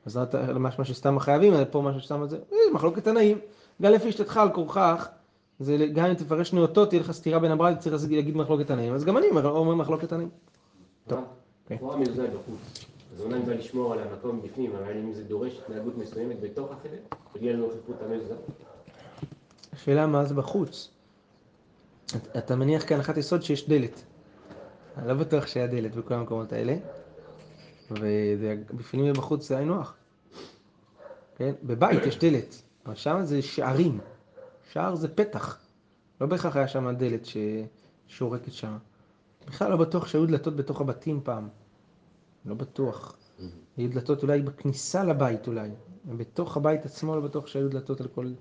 אז 0.05 0.11
זה 0.31 0.53
משמע 0.53 0.85
שסתם 0.85 1.17
החייבים, 1.17 1.53
פה 1.71 1.81
משהו 1.81 2.01
שסתם 2.01 2.27
זה, 2.27 2.37
אה, 2.51 2.57
מחלוקת 2.73 3.03
תנאים. 3.03 3.37
גם 3.81 3.91
לפי 3.91 4.09
השתתך 4.09 4.37
על 4.37 4.49
כורכך, 4.53 5.07
זה 5.59 5.77
גם 5.93 6.05
אם 6.05 6.13
תפרש 6.13 6.53
נאותות, 6.53 6.89
תהיה 6.89 7.01
לך 7.01 7.11
סתירה 7.11 7.39
בין 7.39 7.51
הברייתא, 7.51 7.79
צריך 7.79 7.95
להגיד 8.11 8.37
מחלוקת 8.37 8.67
תנאים. 8.67 8.93
אז 8.93 9.05
גם 9.05 9.17
אני 9.17 9.27
אומר 9.29 9.47
אומר 9.49 9.75
מחלוקת 9.75 10.09
תנאים. 10.09 10.29
טוב, 11.07 11.23
אז 13.15 13.21
אומנם 13.21 13.45
בא 13.45 13.53
לשמור 13.53 13.93
על 13.93 13.99
המקום 13.99 14.41
בפנים, 14.41 14.75
אבל 14.75 14.97
אם 14.97 15.13
זה 15.13 15.23
דורש 15.23 15.59
התנהגות 15.59 15.97
מסוימת 15.97 16.39
בתוך 16.41 16.71
החדר, 16.71 16.97
תגיע 17.33 17.53
לנוכחות 17.53 17.95
המזוזה. 18.01 18.35
השאלה 19.73 20.07
מה 20.07 20.25
זה 20.25 20.33
בחוץ. 20.33 20.89
אתה- 22.37 22.55
מניח 22.55 22.83
כהנחת 22.87 23.17
יסוד 23.17 23.41
שיש 23.43 23.69
דלת. 23.69 24.03
אני 24.97 25.07
לא 25.07 25.13
בטוח 25.13 25.47
שהיה 25.47 25.67
דלת 25.67 25.95
בכל 25.95 26.13
המקומות 26.13 26.53
האלה, 26.53 26.75
ובפנים 27.91 29.11
ובחוץ 29.11 29.47
זה 29.47 29.57
היינו 29.57 29.81
הך. 29.81 29.93
כן? 31.35 31.53
בבית 31.63 32.05
יש 32.05 32.19
דלת, 32.19 32.55
אבל 32.85 32.95
שם 32.95 33.19
זה 33.23 33.41
שערים. 33.41 33.99
שער 34.71 34.95
זה 34.95 35.07
פתח. 35.07 35.57
לא 36.21 36.27
בהכרח 36.27 36.55
היה 36.55 36.67
שם 36.67 36.91
דלת 36.97 37.25
ש... 37.25 37.37
שורקת 38.07 38.53
שם. 38.53 38.77
בכלל 39.47 39.71
לא 39.71 39.77
בטוח 39.77 40.07
שהיו 40.07 40.25
דלתות 40.25 40.55
בתוך 40.55 40.81
הבתים 40.81 41.21
פעם. 41.23 41.47
לא 42.47 42.55
בטוח. 42.55 43.17
היו 43.77 43.89
דלתות 43.89 44.23
אולי 44.23 44.41
בכניסה 44.41 45.03
לבית 45.03 45.47
אולי. 45.47 45.69
בתוך 46.05 46.57
הבית 46.57 46.85
עצמו 46.85 47.15
לא 47.15 47.21
בטוח 47.21 47.47
שהיו 47.47 47.69
דלתות 47.69 48.01
על 48.01 48.07
כל, 48.07 48.33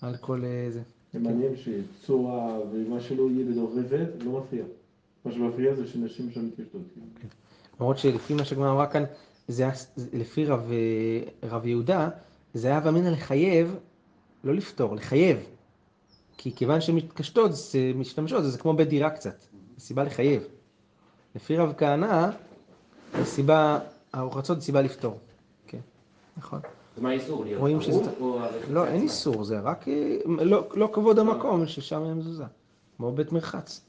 על 0.00 0.16
כל 0.16 0.44
אה, 0.44 0.70
זה. 0.70 0.82
זה 1.12 1.18
מעניין 1.18 1.52
שצורה 1.56 2.58
ומה 2.72 3.00
שלא 3.00 3.28
יהיה 3.30 3.64
רפת 3.76 4.22
לא 4.24 4.40
מפריע. 4.40 4.64
מה 5.24 5.32
שמפריע 5.32 5.74
זה 5.74 5.86
שנשים 5.86 6.30
שם 6.30 6.46
מתקשטות. 6.46 6.82
כאילו. 6.94 7.28
למרות 7.80 7.98
שלפי 7.98 8.34
מה 8.34 8.44
שהגמרא 8.44 8.70
אמרה 8.70 8.86
כאן, 8.86 9.04
זה 9.48 9.62
היה, 9.62 9.72
לפי 10.12 10.46
רב, 10.46 10.70
אה, 10.72 11.48
רב 11.48 11.66
יהודה, 11.66 12.08
זה 12.54 12.68
היה 12.68 12.80
ואמינא 12.84 13.08
לחייב, 13.08 13.76
לא 14.44 14.54
לפתור, 14.54 14.96
לחייב. 14.96 15.38
כי 16.36 16.52
כיוון 16.52 16.80
שהן 16.80 16.96
מתקשטות, 16.96 17.54
זה 17.54 17.92
משתמשות, 17.94 18.44
זה 18.44 18.58
כמו 18.58 18.74
בית 18.74 18.88
דירה 18.88 19.10
קצת. 19.10 19.40
זו 19.76 19.80
סיבה 19.84 20.04
לחייב. 20.04 20.42
לפי 21.34 21.56
רב 21.56 21.72
כהנא, 21.76 22.30
הסיבה, 23.14 23.78
הרוחצות 24.12 24.58
זה 24.60 24.64
סיבה 24.66 24.82
לפתור. 24.82 25.18
כן, 25.66 25.78
נכון. 26.36 26.60
מה 26.98 27.10
האיסור? 27.10 27.44
להיות 27.44 27.60
רואים 27.60 27.80
שזה- 27.80 28.00
לא, 28.70 28.86
אין? 28.86 29.02
איסור, 29.02 29.44
זה 29.44 29.60
רק 29.60 29.88
אה, 29.88 30.16
לא, 30.26 30.68
לא 30.74 30.88
כבוד 30.92 31.18
המקום 31.18 31.66
ששם 31.66 32.04
אין 32.04 32.12
מזוזה. 32.14 32.44
כמו 32.96 33.12
בית 33.12 33.32
מרחץ. 33.32 33.80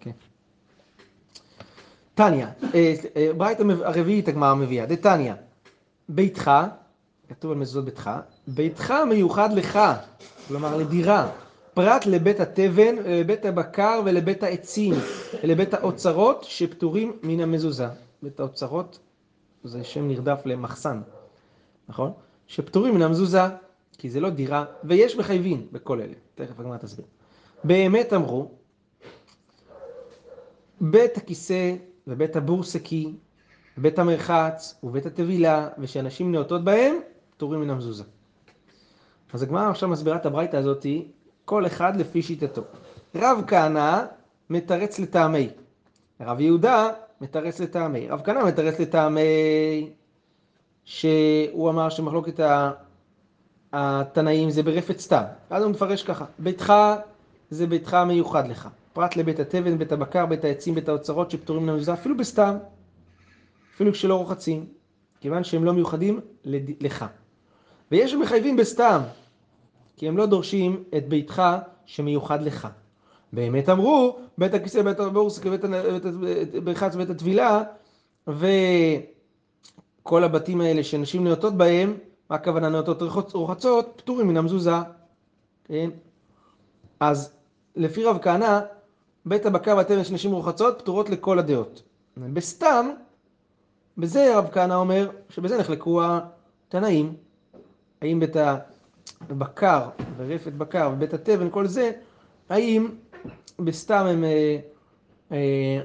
כן. 0.00 0.10
תניא, 2.14 2.46
אה, 2.74 2.94
אה, 3.16 3.30
ברייתא 3.36 3.62
הרביעית 3.84 4.28
הגמרא 4.28 4.54
מביאה, 4.54 4.86
דתניא, 4.86 5.32
ביתך, 6.08 6.50
כתוב 7.28 7.50
על 7.52 7.56
מזוזות 7.58 7.84
ביתך, 7.84 8.10
ביתך 8.48 8.94
מיוחד 9.08 9.52
לך, 9.52 9.78
כלומר 10.48 10.76
לדירה, 10.76 11.30
פרט 11.74 12.06
לבית 12.06 12.40
התבן, 12.40 12.96
לבית 13.04 13.44
הבקר 13.44 14.00
ולבית 14.04 14.42
העצים, 14.42 14.94
ולבית 15.42 15.74
האוצרות 15.74 16.44
שפטורים 16.44 17.12
מן 17.22 17.40
המזוזה. 17.40 17.86
בית 18.22 18.40
האוצרות 18.40 18.98
זה 19.64 19.84
שם 19.84 20.08
נרדף 20.08 20.42
למחסן, 20.44 21.00
נכון? 21.88 22.12
שפטורים 22.46 22.94
מן 22.94 23.02
המזוזה, 23.02 23.42
כי 23.98 24.10
זה 24.10 24.20
לא 24.20 24.30
דירה, 24.30 24.64
ויש 24.84 25.16
מחייבים 25.16 25.68
בכל 25.72 26.00
אלה. 26.00 26.14
תכף 26.34 26.60
הגמרא 26.60 26.76
תסביר. 26.76 27.06
באמת 27.64 28.12
אמרו, 28.12 28.50
בית 30.80 31.16
הכיסא 31.16 31.74
ובית 32.06 32.36
הבורסקי, 32.36 33.14
בית 33.76 33.98
המרחץ 33.98 34.80
ובית 34.82 35.06
הטבילה, 35.06 35.68
ושאנשים 35.78 36.32
נאותות 36.32 36.64
בהם, 36.64 36.96
פטורים 37.30 37.60
מן 37.60 37.70
המזוזה. 37.70 38.04
אז 39.32 39.42
הגמרא 39.42 39.70
עכשיו 39.70 39.88
מסבירה 39.88 40.16
את 40.16 40.26
הברייתא 40.26 40.56
הזאתי, 40.56 41.08
כל 41.44 41.66
אחד 41.66 41.96
לפי 41.96 42.22
שיטתו. 42.22 42.62
רב 43.14 43.44
כהנא 43.46 44.04
מתרץ 44.50 44.98
לטעמי. 44.98 45.50
רב 46.20 46.40
יהודה 46.40 46.90
מתרץ 47.20 47.60
לטעמי. 47.60 48.08
רב 48.08 48.20
כהנא 48.24 48.44
מתרץ 48.46 48.80
לטעמי 48.80 49.90
שהוא 50.84 51.70
אמר 51.70 51.88
שמחלוקת 51.88 52.40
התנאים 53.72 54.50
זה 54.50 54.62
ברפת 54.62 54.98
סתם. 54.98 55.22
אז 55.50 55.62
הוא 55.62 55.70
מפרש 55.70 56.02
ככה, 56.02 56.24
ביתך 56.38 56.72
זה 57.50 57.66
ביתך 57.66 57.94
המיוחד 57.94 58.48
לך. 58.48 58.68
פרט 58.92 59.16
לבית 59.16 59.40
התבן, 59.40 59.78
בית 59.78 59.92
הבקר, 59.92 60.26
בית 60.26 60.44
העצים, 60.44 60.74
בית 60.74 60.88
האוצרות 60.88 61.30
שפטורים 61.30 61.62
מן 61.62 61.68
המזוזה, 61.68 61.92
אפילו 61.92 62.16
בסתם, 62.16 62.56
אפילו 63.74 63.92
כשלא 63.92 64.14
רוחצים, 64.14 64.66
כיוון 65.20 65.44
שהם 65.44 65.64
לא 65.64 65.72
מיוחדים 65.72 66.20
לד- 66.44 66.70
לך. 66.82 67.04
ויש 67.90 68.10
שמחייבים 68.10 68.56
בסתם, 68.56 69.00
כי 69.96 70.08
הם 70.08 70.16
לא 70.16 70.26
דורשים 70.26 70.84
את 70.96 71.08
ביתך 71.08 71.42
שמיוחד 71.86 72.42
לך. 72.42 72.68
באמת 73.32 73.68
אמרו, 73.68 74.18
בית 74.38 74.54
הכיסא, 74.54 74.82
בית 74.82 75.00
הבורס, 75.00 75.38
בית, 75.38 75.60
בית, 75.64 76.04
בית, 76.20 76.64
ברחץ, 76.64 76.94
בית 76.94 77.10
הטבילה, 77.10 77.62
וכל 78.26 80.24
הבתים 80.24 80.60
האלה 80.60 80.84
שנשים 80.84 81.24
נאותות 81.24 81.54
בהם, 81.56 81.94
מה 82.30 82.36
הכוונה 82.36 82.68
נאותות 82.68 83.02
רוחצ- 83.02 83.34
רוחצות? 83.34 83.92
פטורים 83.96 84.28
מן 84.28 84.36
המזוזה, 84.36 84.70
כן? 85.64 85.90
אז 87.00 87.32
לפי 87.76 88.04
רב 88.04 88.18
כהנא, 88.22 88.60
בית 89.26 89.46
הבקר 89.46 89.76
והתבן 89.76 90.04
של 90.04 90.14
נשים 90.14 90.32
רוחצות 90.32 90.78
פטורות 90.78 91.10
לכל 91.10 91.38
הדעות. 91.38 91.82
בסתם, 92.16 92.90
בזה 93.98 94.38
רב 94.38 94.48
כהנא 94.52 94.74
אומר 94.74 95.10
שבזה 95.28 95.58
נחלקו 95.58 96.00
התנאים. 96.02 97.14
האם 98.02 98.20
בית 98.20 98.36
הבקר 99.30 99.88
ורפת 100.16 100.52
בקר 100.52 100.90
ובית 100.94 101.14
התבן, 101.14 101.50
כל 101.50 101.66
זה, 101.66 101.90
האם 102.48 102.88
בסתם 103.58 104.06
הם 104.06 104.24
אה, 104.24 104.58
אה, 105.32 105.80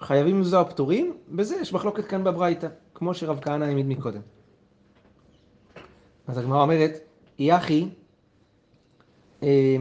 חייבים 0.00 0.40
מזוזה 0.40 0.58
או 0.58 0.68
פטורים? 0.68 1.16
בזה 1.28 1.56
יש 1.56 1.72
מחלוקת 1.72 2.06
כאן 2.06 2.24
בברייתא, 2.24 2.68
כמו 2.94 3.14
שרב 3.14 3.40
כהנא 3.40 3.64
העמיד 3.64 3.86
מקודם. 3.86 4.20
אז 6.26 6.38
הגמרא 6.38 6.62
אומרת, 6.62 6.92
יחי, 7.38 7.88
אה, 9.42 9.76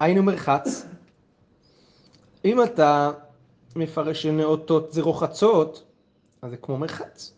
היינו 0.00 0.22
מרחץ, 0.22 0.86
אם 2.44 2.62
אתה 2.62 3.10
מפרש 3.76 4.22
שנאותות 4.22 4.92
זה 4.92 5.02
רוחצות, 5.02 5.84
אז 6.42 6.50
זה 6.50 6.56
כמו 6.56 6.78
מרחץ. 6.78 7.34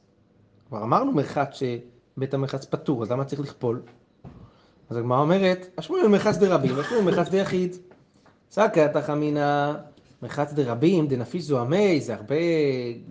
כבר 0.69 0.83
אמרנו 0.83 1.13
מרחץ 1.13 1.49
שבית 1.53 2.35
המרחץ 2.35 2.65
פטור, 2.65 3.03
אז 3.03 3.11
למה 3.11 3.25
צריך 3.25 3.41
לכפול? 3.41 3.83
אז 4.91 4.97
הגמרא 4.97 5.21
אומרת, 5.21 5.67
השמואל 5.79 6.07
מרחץ 6.07 6.37
דרבים, 6.37 6.79
השמואל 6.79 7.05
מרחץ 7.05 7.29
דיחיד. 7.29 7.77
סקא 8.51 8.93
תחמינא 8.93 9.73
מרחץ 10.23 10.53
דרבים, 10.53 11.07
דנפיש 11.07 11.43
זוהמי, 11.43 12.01
זה 12.01 12.15
הרבה 12.15 12.35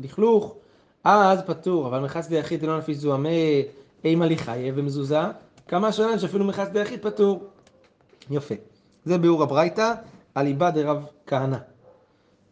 לכלוך, 0.02 0.56
אז 1.04 1.40
פטור, 1.46 1.88
אבל 1.88 2.00
מרחץ 2.00 2.28
דיחיד 2.28 2.62
דלא 2.62 2.78
נפיש 2.78 2.98
זוהמי, 2.98 3.64
אימה 4.04 4.26
לי 4.26 4.38
חיה 4.38 4.74
ומזוזה, 4.76 5.20
כמה 5.68 5.92
שנה 5.92 6.20
שאפילו 6.20 6.46
מרחץ 6.46 6.68
דיחיד 6.68 7.02
פטור. 7.02 7.44
יפה. 8.30 8.56
זה 9.06 9.18
ביאור 9.18 9.44
הברייתא, 9.44 9.94
אליבא 10.38 10.70
דרב 10.70 11.06
כהנא. 11.28 11.58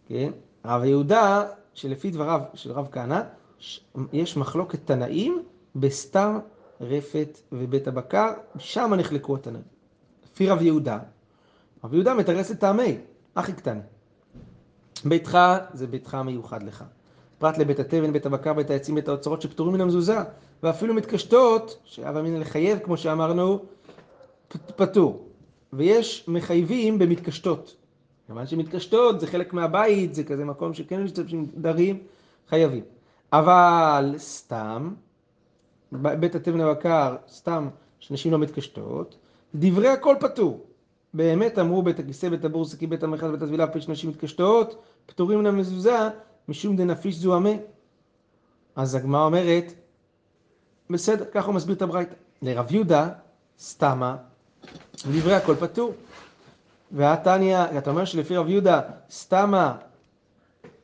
כן? 0.07 0.31
רב 0.65 0.83
יהודה, 0.83 1.45
שלפי 1.73 2.11
דבריו 2.11 2.41
של 2.53 2.71
רב 2.71 2.87
כהנא, 2.91 3.21
יש 4.13 4.37
מחלוקת 4.37 4.79
תנאים 4.85 5.43
בסתם 5.75 6.39
רפת 6.81 7.39
ובית 7.51 7.87
הבקר, 7.87 8.31
שם 8.57 8.93
נחלקו 8.93 9.35
התנאים. 9.35 9.63
לפי 10.25 10.49
רב 10.49 10.61
יהודה, 10.61 10.99
רב 11.83 11.93
יהודה 11.93 12.13
מתרס 12.13 12.49
לטעמי, 12.49 12.97
הכי 13.35 13.53
קטן. 13.53 13.79
ביתך 15.05 15.37
זה 15.73 15.87
ביתך 15.87 16.13
המיוחד 16.13 16.63
לך. 16.63 16.83
פרט 17.37 17.57
לבית 17.57 17.79
התבן, 17.79 18.13
בית 18.13 18.25
הבקר, 18.25 18.53
בית 18.53 18.69
העצים, 18.69 18.95
בית 18.95 19.07
האוצרות 19.07 19.41
שפטורים 19.41 19.73
מן 19.73 19.81
המזוזה, 19.81 20.17
ואפילו 20.63 20.93
מתקשטות, 20.93 21.79
שאב 21.85 22.17
אמינא 22.17 22.37
לחייב, 22.37 22.79
כמו 22.79 22.97
שאמרנו, 22.97 23.65
פטור. 24.75 25.27
ויש 25.73 26.25
מחייבים 26.27 26.99
במתקשטות. 26.99 27.75
כיוון 28.27 28.47
שמתקשטות 28.47 29.19
זה 29.19 29.27
חלק 29.27 29.53
מהבית, 29.53 30.15
זה 30.15 30.23
כזה 30.23 30.45
מקום 30.45 30.73
שכן 30.73 31.03
משתמשים 31.03 31.47
דרים, 31.55 31.99
חייבים. 32.49 32.83
אבל 33.33 34.13
סתם, 34.17 34.93
בית 35.91 36.35
התבן 36.35 36.61
הבקר, 36.61 37.15
סתם 37.29 37.67
שנשים 37.99 38.31
לא 38.31 38.37
מתקשטות, 38.37 39.15
דברי 39.55 39.87
הכל 39.87 40.15
פטור. 40.19 40.65
באמת 41.13 41.59
אמרו 41.59 41.81
בית 41.81 41.99
הכיסא, 41.99 42.29
בית 42.29 42.45
הבורסה, 42.45 42.77
כי 42.77 42.87
בית 42.87 43.03
המרחץ, 43.03 43.29
בית 43.31 43.41
הטבילה, 43.41 43.67
פי 43.67 43.81
שנשים 43.81 44.09
מתקשטות, 44.09 44.81
פטורים 45.05 45.39
מן 45.39 45.45
המזוזה, 45.45 45.97
משום 46.47 46.75
דנפיש 46.75 47.15
זוהמה. 47.15 47.49
אז 48.75 48.95
הגמרא 48.95 49.25
אומרת, 49.25 49.73
בסדר, 50.89 51.25
ככה 51.31 51.47
הוא 51.47 51.55
מסביר 51.55 51.75
את 51.75 51.81
הברייתא. 51.81 52.13
לרב 52.41 52.71
יהודה, 52.71 53.09
סתמה, 53.59 54.15
דברי 55.11 55.35
הכל 55.35 55.55
פטור. 55.59 55.93
והתניא, 56.91 57.63
אתה 57.77 57.89
אומר 57.89 58.05
שלפי 58.05 58.37
רב 58.37 58.49
יהודה, 58.49 58.81
סתמה, 59.11 59.75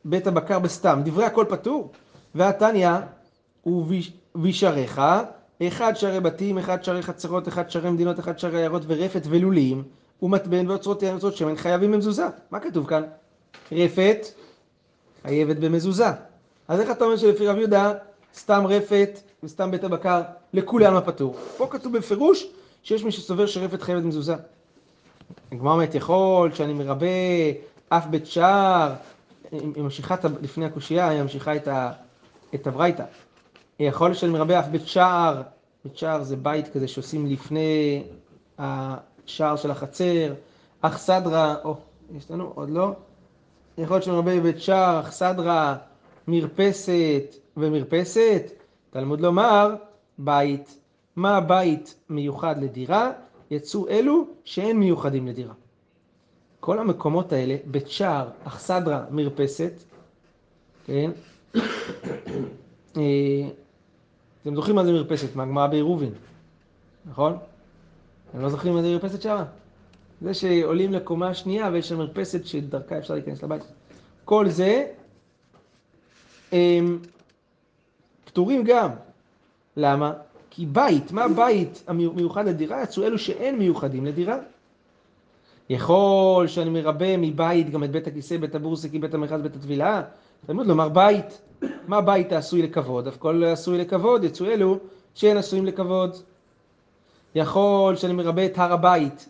בית 0.06 0.28
הבקר 0.28 0.60
בסתם, 0.60 1.02
דברי 1.06 1.26
הכל 1.26 1.46
פטור. 1.50 1.92
והתניא, 2.36 2.90
ובישריך, 3.66 5.02
אחד 5.68 5.94
שערי 5.96 6.20
בתים, 6.20 6.58
אחד 6.58 6.84
שערי 6.84 7.02
חצרות, 7.02 7.48
אחד 7.48 7.70
שערי 7.70 7.92
מדינות, 7.92 8.20
אחד 8.20 8.40
שערי 8.40 8.58
עיירות 8.58 8.82
ורפת 8.88 9.22
ולולים, 9.30 9.84
ומטבן 10.22 10.70
ואוצרות 10.70 11.04
יערות 11.04 11.36
שמן 11.36 11.56
חייבים 11.56 11.92
במזוזה. 11.92 12.26
מה 12.52 12.60
כתוב 12.60 12.88
כאן? 12.88 13.04
רפת 13.72 14.28
חייבת 15.24 15.56
במזוזה. 15.58 16.08
אז 16.68 16.80
איך 16.80 16.92
אתה 16.92 17.06
אומר 17.06 17.18
שלפי 17.18 17.48
רב 17.48 17.58
יהודה, 17.58 17.94
סתם 18.36 18.64
רפת 18.68 19.20
וסתם 19.44 19.72
בית 19.72 19.84
הבקר, 19.84 20.22
לכולם 20.54 20.96
הפטור? 20.96 21.36
פה 21.58 21.68
כתוב 21.70 21.98
בפירוש 21.98 22.48
שיש 22.84 23.04
מי 23.04 23.12
שסובר 23.12 23.46
שרפת 23.46 23.82
חייבת 23.82 24.04
במזוזה. 24.04 24.36
הגמרא 25.52 25.74
אומרת, 25.74 25.96
יכול 25.96 26.54
שאני 26.54 26.74
מרבה 26.74 27.08
אף 27.90 28.06
בית 28.06 28.28
שער, 28.28 28.94
היא 29.52 29.62
ממשיכה 29.84 30.16
לפני 30.42 30.66
הקושייה, 30.66 31.10
היא 31.10 31.22
ממשיכה 31.22 31.56
את, 31.56 31.68
את 32.56 32.68
הברייתא. 32.68 33.04
יכול 33.80 34.14
שאני 34.14 34.32
מרבה 34.32 34.60
אף 34.60 34.68
בית 34.68 34.88
שער, 34.88 35.42
בית 35.86 35.98
שער 35.98 36.24
זה 36.24 36.36
בית 36.36 36.74
כזה 36.74 36.88
שעושים 36.88 37.26
לפני 37.26 38.04
השער 39.30 39.56
של 39.56 39.72
החצר, 39.72 40.34
אך 40.82 40.98
סדרה, 40.98 41.56
או, 41.64 41.76
יש 42.18 42.32
לנו, 42.32 42.52
עוד 42.56 42.70
לא. 42.70 42.94
יכול 43.78 43.96
להיות 43.96 44.04
שאני 44.04 44.16
מרבה 44.16 44.40
בית 44.40 44.62
שער, 44.62 45.00
אך 45.00 45.12
סדרה, 45.12 45.78
מרפסת 46.28 47.36
ומרפסת. 47.58 48.52
תלמוד 48.90 49.22
לומר, 49.22 49.76
בית. 50.18 50.78
מה 51.16 51.42
בית 51.42 51.96
מיוחד 52.10 52.62
לדירה? 52.62 53.12
יצאו 53.52 53.88
אלו 53.88 54.28
שאין 54.46 54.80
מיוחדים 54.80 55.28
לדירה. 55.28 55.54
כל 56.60 56.80
המקומות 56.80 57.34
האלה, 57.34 57.56
בית 57.66 57.90
שער, 57.90 58.30
אכסדרה, 58.44 59.06
מרפסת, 59.12 59.74
כן? 60.86 61.12
אה, 62.98 63.02
אתם 64.42 64.56
זוכרים 64.56 64.76
מה 64.76 64.86
זה 64.86 64.92
מרפסת? 64.92 65.36
מהגמרא 65.36 65.68
בעירובין, 65.68 66.14
נכון? 67.06 67.38
אתם 68.30 68.42
לא 68.42 68.50
זוכרים 68.50 68.74
מה 68.74 68.82
זה 68.82 68.88
מרפסת 68.94 69.22
שמה? 69.22 69.46
זה 70.22 70.34
שעולים 70.34 70.94
לקומה 70.94 71.28
השנייה 71.28 71.70
ויש 71.74 71.90
שם 71.90 71.98
מרפסת 71.98 72.46
שדרכה 72.46 72.98
אפשר 72.98 73.14
להיכנס 73.14 73.44
לבית. 73.44 73.64
כל 74.26 74.50
זה 74.50 74.86
הם 76.52 77.00
פטורים 78.26 78.64
גם. 78.64 78.90
למה? 79.78 80.14
כי 80.50 80.66
בית, 80.66 81.12
מה 81.12 81.28
בית 81.28 81.84
המיוחד 81.88 82.48
לדירה? 82.48 82.84
יצאו 82.84 83.04
אלו 83.04 83.20
שאין 83.20 83.60
מיוחדים 83.60 84.06
לדירה. 84.06 84.38
יכול 85.70 86.48
שאני 86.48 86.70
מרבה 86.70 87.18
מבית 87.18 87.70
גם 87.70 87.84
את 87.84 87.92
בית 87.92 88.08
הכיסא, 88.08 88.38
בית 88.38 88.56
הבורסה, 88.56 88.90
כי 88.90 89.00
בית 89.00 89.14
המרחץ, 89.14 89.40
בית 89.42 89.56
הטבילה? 89.56 90.02
תלמוד 90.46 90.68
לומר 90.68 90.90
בית. 90.90 91.42
מה 91.88 92.02
בית 92.02 92.32
העשוי 92.32 92.62
לכבוד? 92.62 93.08
אף 93.08 93.18
כל 93.18 93.44
עשוי 93.44 93.78
לכבוד, 93.78 94.24
יצאו 94.24 94.46
אלו 94.46 94.78
שאין 95.16 95.38
עשויים 95.38 95.66
לכבוד. 95.66 96.16
יכול 97.36 97.96
שאני 97.96 98.14
מרבה 98.14 98.46
את 98.46 98.58
הר 98.58 98.74
הבית, 98.74 99.30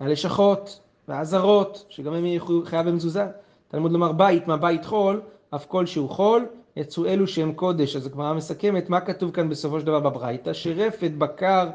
הלשכות 0.00 0.80
והעזרות, 1.08 1.84
שגם 1.88 2.14
הם 2.14 2.26
יהיו 2.26 2.62
חייב 2.64 2.88
במזוזה. 2.88 3.26
תלמוד 3.68 3.92
לומר 3.92 4.12
בית, 4.12 4.48
מה 4.48 4.56
בית 4.56 4.84
חול, 4.84 5.20
אף 5.54 5.66
כל 5.66 5.86
שהוא 5.86 6.10
חול, 6.10 6.46
יצאו 6.76 7.06
אלו 7.06 7.26
שהם 7.26 7.52
קודש. 7.52 7.96
אז 7.96 8.06
הגמרא 8.06 8.34
מסכמת, 8.34 8.90
מה 8.90 9.00
כתוב 9.00 9.30
כאן 9.30 9.48
בסופו 9.48 9.80
של 9.80 9.86
דבר 9.86 10.00
בברייתא? 10.00 10.52
שרפת, 10.52 11.10
בקר, 11.18 11.68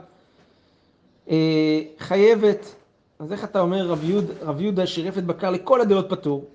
אה, 1.30 1.82
חייבת. 2.00 2.76
אז 3.20 3.32
איך 3.32 3.44
אתה 3.44 3.60
אומר 3.60 3.88
רב, 3.88 4.04
יהוד, 4.04 4.26
רב 4.42 4.62
יהודה 4.62 4.88
שרפת 4.88 5.24
בקר 5.24 5.50
לכל 5.50 5.82
הדעות 5.82 6.10
פטור? 6.10 6.46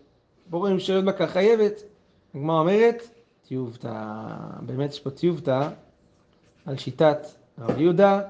בוא 0.51 0.59
רואים 0.59 0.81
שרפת 0.81 1.05
בקר 1.05 1.27
חייבת. 1.27 1.83
הגמרא 2.35 2.61
אומרת, 2.61 3.03
טיובתא, 3.49 4.03
באמת 4.61 4.91
יש 4.91 5.01
פה 5.01 5.11
טיובתא 5.11 5.69
על 6.67 6.77
שיטת 6.77 7.27
רב 7.59 7.81
יהודה, 7.81 8.21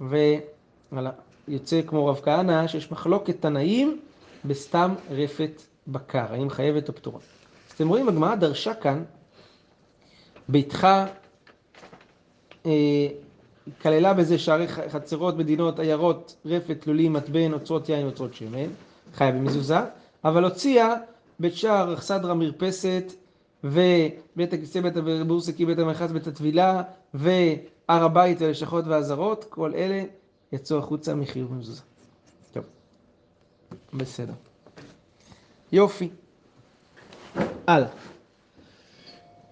ויוצא 0.00 1.80
כמו 1.86 2.06
רב 2.06 2.20
כהנא 2.22 2.66
שיש 2.66 2.92
מחלוקת 2.92 3.40
תנאים 3.42 4.00
בסתם 4.44 4.94
רפת 5.10 5.62
בקר, 5.88 6.26
האם 6.32 6.50
חייבת 6.50 6.88
או 6.88 6.94
פטורה. 6.94 7.18
אז 7.68 7.74
אתם 7.74 7.88
רואים, 7.88 8.08
הגמרא 8.08 8.34
דרשה 8.34 8.74
כאן, 8.74 9.02
ביתך 10.48 10.88
אה, 12.66 12.70
כללה 13.82 14.14
בזה 14.14 14.38
שערי 14.38 14.68
חצרות, 14.68 15.36
מדינות, 15.36 15.78
עיירות, 15.78 16.36
רפת, 16.46 16.86
לולים, 16.86 17.12
מתבן, 17.12 17.52
אוצרות 17.52 17.88
יין, 17.88 18.06
אוצרות 18.06 18.34
שמן, 18.34 18.68
חיה 19.14 19.32
במזוזה, 19.32 19.78
אבל 20.24 20.44
הוציאה 20.44 20.94
בית 21.40 21.56
שער, 21.56 21.94
אכסדרה, 21.94 22.34
מרפסת, 22.34 23.12
ובית 23.64 24.52
הכיסא, 24.52 24.80
בית 24.80 24.96
הבורסקי, 24.96 25.66
בית 25.66 25.78
המרחץ, 25.78 26.10
בית 26.10 26.26
הטבילה, 26.26 26.82
והר 27.90 28.04
הבית 28.04 28.40
והלשכות 28.40 28.86
והעזרות, 28.86 29.44
כל 29.48 29.74
אלה 29.74 30.02
יצאו 30.52 30.78
החוצה 30.78 31.14
מחיוב 31.14 31.54
מזוזה. 31.54 31.82
טוב, 32.52 32.64
בסדר. 33.94 34.32
יופי. 35.72 36.10
הלאה. 37.66 37.88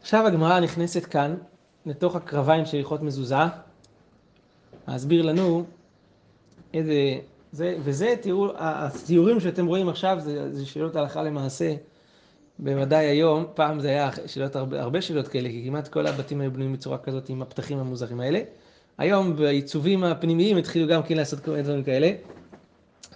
עכשיו 0.01 0.27
הגמרא 0.27 0.61
נכנסת 0.61 1.05
כאן 1.05 1.37
לתוך 1.87 2.17
הקרביים 2.17 2.67
של 2.67 2.77
הלכות 2.77 3.03
מזוזה, 3.03 3.37
להסביר 4.89 5.23
לנו 5.23 5.65
איזה, 6.75 7.19
זה, 7.53 7.77
וזה 7.85 8.15
תראו, 8.21 8.53
הציורים 8.57 9.41
שאתם 9.41 9.67
רואים 9.67 9.89
עכשיו 9.89 10.17
זה, 10.21 10.55
זה 10.55 10.67
שאלות 10.67 10.97
הלכה 10.97 11.23
למעשה, 11.23 11.75
בוודאי 12.59 13.07
היום, 13.07 13.45
פעם 13.55 13.81
זה 13.81 13.89
היה 13.89 14.11
שאלות, 14.27 14.57
הרבה, 14.57 14.81
הרבה 14.83 15.03
שאלות 15.03 15.29
כאלה, 15.29 15.49
כי 15.49 15.65
כמעט 15.67 15.89
כל 15.89 16.07
הבתים 16.07 16.41
היו 16.41 16.53
בנויים 16.53 16.73
בצורה 16.73 16.99
כזאת 16.99 17.29
עם 17.29 17.43
הפתחים 17.43 17.79
המוזרים 17.79 18.21
האלה. 18.21 18.41
היום 18.99 19.37
בעיצובים 19.37 20.05
הפנימיים 20.05 20.57
התחילו 20.57 20.89
גם 20.89 21.03
כן 21.03 21.17
לעשות 21.17 21.41
כל 21.41 21.51
מיני 21.51 21.63
דברים 21.63 21.85
כאלה. 21.85 22.11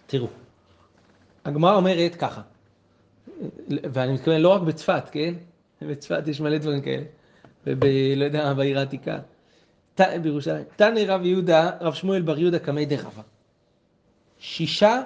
תראו, 0.06 0.26
הגמרא 1.44 1.76
אומרת 1.76 2.14
ככה, 2.14 2.42
ואני 3.68 4.12
מתכוון 4.12 4.40
לא 4.40 4.48
רק 4.48 4.62
בצפת, 4.62 5.02
כן? 5.12 5.34
בצפת 5.82 6.28
יש 6.28 6.40
מלא 6.40 6.58
דברים 6.58 6.80
כאלה, 6.80 7.04
וב... 7.66 7.84
לא 8.16 8.24
יודע, 8.24 8.52
בעיר 8.54 8.78
העתיקה. 8.78 9.18
ת- 9.94 10.00
בירושלים. 10.22 10.64
תנא 10.76 11.00
רב 11.06 11.24
יהודה, 11.24 11.70
רב 11.80 11.94
שמואל 11.94 12.22
בר 12.22 12.38
יהודה 12.38 12.58
קמי 12.58 12.86
דרבה. 12.86 13.22
שישה 14.38 15.02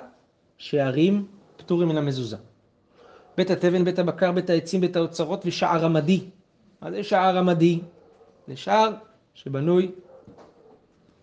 שערים 0.59 1.27
פטורים 1.57 1.89
מן 1.89 1.97
המזוזה. 1.97 2.37
בית 3.37 3.51
התבן, 3.51 3.85
בית 3.85 3.99
הבקר, 3.99 4.33
בית 4.33 4.51
העצים, 4.51 4.81
בית 4.81 4.97
האוצרות 4.97 5.43
ושער 5.47 5.85
עמדי. 5.85 6.25
מה 6.83 6.91
זה 6.91 7.05
שער 7.05 7.39
עמדי? 7.39 7.81
זה 8.49 8.57
שער 8.57 8.91
שבנוי 9.35 9.91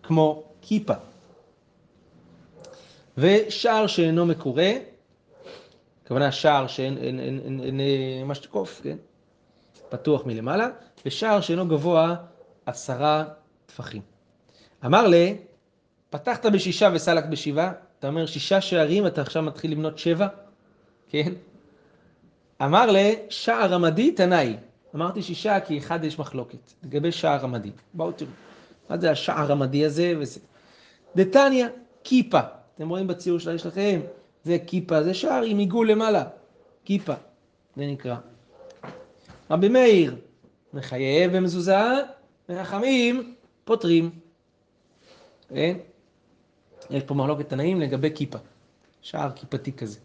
כמו 0.02 0.44
כיפה. 0.62 0.94
ושער 3.18 3.86
שאינו 3.86 4.26
מקורה, 4.26 4.72
הכוונה 6.04 6.32
שער 6.32 6.66
שאין 6.66 6.96
אין, 6.96 7.20
אין, 7.20 7.40
אין, 7.44 7.60
אין, 7.60 7.80
אין, 7.80 8.26
משקוף, 8.26 8.80
כן? 8.84 8.96
פתוח 9.88 10.26
מלמעלה, 10.26 10.68
ושער 11.06 11.40
שאינו 11.40 11.68
גבוה 11.68 12.16
עשרה 12.66 13.24
טפחים. 13.66 14.02
אמר 14.84 15.06
לי, 15.06 15.36
פתחת 16.10 16.46
בשישה 16.46 16.88
וסלק 16.94 17.24
בשבעה, 17.24 17.72
אתה 17.98 18.08
אומר 18.08 18.26
שישה 18.26 18.60
שערים, 18.60 19.06
אתה 19.06 19.20
עכשיו 19.22 19.42
מתחיל 19.42 19.72
למנות 19.72 19.98
שבע, 19.98 20.26
כן? 21.08 21.32
אמר 22.64 22.90
לי, 22.90 23.16
שער 23.28 23.74
עמדי 23.74 24.12
תנאי. 24.12 24.56
אמרתי 24.94 25.22
שישה 25.22 25.60
כי 25.60 25.78
אחד 25.78 26.04
יש 26.04 26.18
מחלוקת, 26.18 26.72
לגבי 26.82 27.12
שער 27.12 27.44
עמדי. 27.44 27.70
בואו 27.94 28.12
תראו, 28.12 28.30
מה 28.90 28.98
זה 28.98 29.10
השער 29.10 29.52
עמדי 29.52 29.84
הזה 29.84 30.14
וזה. 30.18 30.40
דתניא, 31.16 31.66
כיפה. 32.04 32.40
אתם 32.74 32.88
רואים 32.88 33.06
בציור 33.06 33.38
שלה 33.38 33.54
יש 33.54 33.66
לכם? 33.66 34.00
זה 34.44 34.56
כיפה, 34.66 35.02
זה 35.02 35.14
שער 35.14 35.42
עם 35.42 35.58
עיגול 35.58 35.90
למעלה. 35.90 36.24
כיפה, 36.84 37.14
זה 37.76 37.86
נקרא. 37.86 38.16
רבי 39.50 39.68
מאיר, 39.68 40.16
מחייב 40.74 41.36
במזוזה, 41.36 41.78
וחכמים 42.48 43.34
פותרים. 43.64 44.10
כן? 45.48 45.76
יש 46.90 47.02
פה 47.02 47.14
מחלוקת 47.14 47.48
תנאים 47.48 47.80
לגבי 47.80 48.10
כיפה. 48.14 48.38
שער 49.02 49.30
כיפתי 49.30 49.72
כזה. 49.72 49.98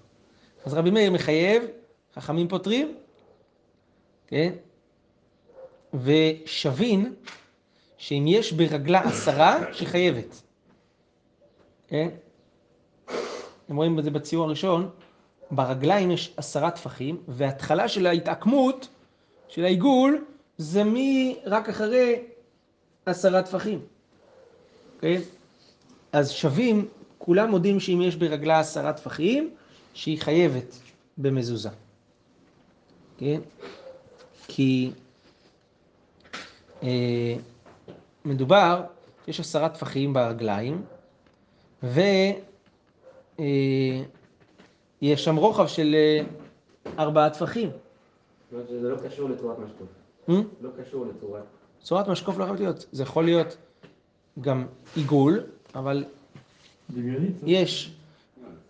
אז 0.65 0.73
רבי 0.73 0.89
מאיר 0.91 1.11
מחייב, 1.11 1.63
חכמים 2.19 2.47
פותרים, 2.47 2.95
כן? 4.27 4.53
ושבין, 5.93 7.13
שאם 7.97 8.25
יש 8.27 8.53
ברגלה 8.53 9.01
עשרה, 9.01 9.73
שהיא 9.73 9.87
חייבת. 9.87 10.41
כן? 11.87 12.09
אתם 13.65 13.75
רואים 13.75 13.99
את 13.99 14.03
זה 14.03 14.11
בציור 14.11 14.45
הראשון, 14.45 14.89
ברגליים 15.51 16.11
יש 16.11 16.33
עשרה 16.37 16.71
טפחים, 16.71 17.17
וההתחלה 17.27 17.87
של 17.87 18.07
ההתעקמות, 18.07 18.87
של 19.47 19.63
העיגול, 19.65 20.25
זה 20.57 20.83
מרק 20.85 21.69
אחרי 21.69 22.23
עשרה 23.05 23.43
טפחים. 23.43 23.79
כן? 25.01 25.21
אז 26.11 26.31
שווים, 26.31 26.87
כולם 27.17 27.49
מודים 27.51 27.79
שאם 27.79 28.01
יש 28.01 28.15
ברגלה 28.15 28.59
עשרה 28.59 28.93
טפחים, 28.93 29.49
שהיא 29.93 30.21
חייבת 30.21 30.75
במזוזה. 31.17 31.69
כן? 33.19 33.41
כי 34.47 34.91
אה, 36.83 37.35
מדובר, 38.25 38.81
יש 39.27 39.39
עשרה 39.39 39.69
טפחים 39.69 40.13
ברגליים, 40.13 40.81
ויש 41.83 42.41
אה, 45.03 45.17
שם 45.17 45.35
רוחב 45.35 45.67
של 45.67 45.95
אה, 45.95 46.21
ארבעה 46.99 47.29
טפחים. 47.29 47.69
זאת 47.69 47.79
אומרת 48.53 48.67
שזה 48.69 48.89
לא 48.89 48.97
קשור 49.07 49.29
לצורת 49.29 49.57
משקוף. 49.59 49.87
Hmm? 50.29 50.31
לא 50.61 50.69
קשור 50.83 51.05
לצורת... 51.05 51.43
צורת 51.81 52.07
משקוף 52.07 52.37
לא 52.37 52.43
חייבת 52.45 52.59
להיות. 52.59 52.85
זה 52.91 53.03
יכול 53.03 53.25
להיות 53.25 53.57
גם 54.41 54.65
עיגול, 54.95 55.43
אבל 55.75 56.05
דמיונית. 56.89 57.35
לא? 57.43 57.49
יש, 57.49 57.95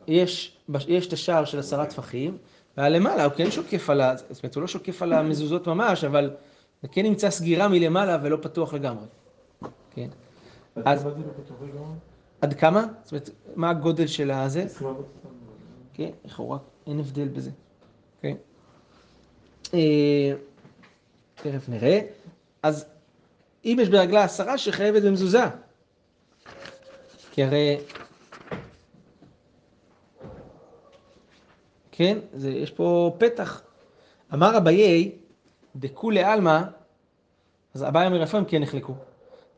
יש, 0.08 0.58
יש 0.88 1.08
את 1.08 1.14
השער 1.14 1.46
של 1.46 1.60
עשרה 1.60 1.86
טפחים, 1.86 2.38
והלמעלה 2.80 3.26
הוא 3.26 3.34
כן 3.34 3.52
שוקף 3.52 3.90
על 3.90 4.02
ה... 4.02 4.16
זאת 4.18 4.44
אומרת, 4.44 4.56
הוא 4.56 4.62
לא 4.62 4.68
שוקף 4.68 5.02
על 5.02 5.14
המזוזות 5.14 5.68
ממש, 5.68 6.04
אבל 6.04 6.32
זה 6.82 6.88
כן 6.88 7.04
נמצא 7.04 7.30
סגירה 7.30 7.68
מלמעלה 7.68 8.18
ולא 8.24 8.38
פתוח 8.42 8.74
לגמרי. 8.74 9.06
כן. 9.96 10.08
אז-? 10.86 11.06
עד 12.42 12.54
כמה? 12.54 12.86
זאת 13.04 13.12
אומרת, 13.12 13.30
מה 13.56 13.70
הגודל 13.70 14.08
של 14.08 14.32
הזה? 14.32 14.66
כן, 15.94 16.10
לכאורה 16.26 16.58
אין 16.88 17.00
הבדל 17.00 17.28
בזה. 17.28 17.52
כן. 18.22 18.36
אה, 19.74 20.34
תכף 21.36 21.70
נראה. 21.70 22.00
אז 22.64 22.86
אם 23.66 23.78
יש 23.82 23.90
ברגלה 23.90 24.24
עשרה 24.24 24.58
שחייבת 24.58 25.04
במזוזה. 25.04 25.44
כי 27.32 27.44
הרי... 27.44 27.78
כן, 32.00 32.18
זה, 32.34 32.52
יש 32.52 32.72
פה 32.72 33.16
פתח. 33.18 33.62
אמר 34.34 34.58
אביי, 34.58 35.12
דכולי 35.76 36.24
עלמא, 36.24 36.62
אז 37.74 37.84
אביי 37.84 38.08
אומר 38.08 38.22
איפה 38.22 38.38
הם 38.38 38.46
כן 38.46 38.62
נחלקו. 38.62 38.94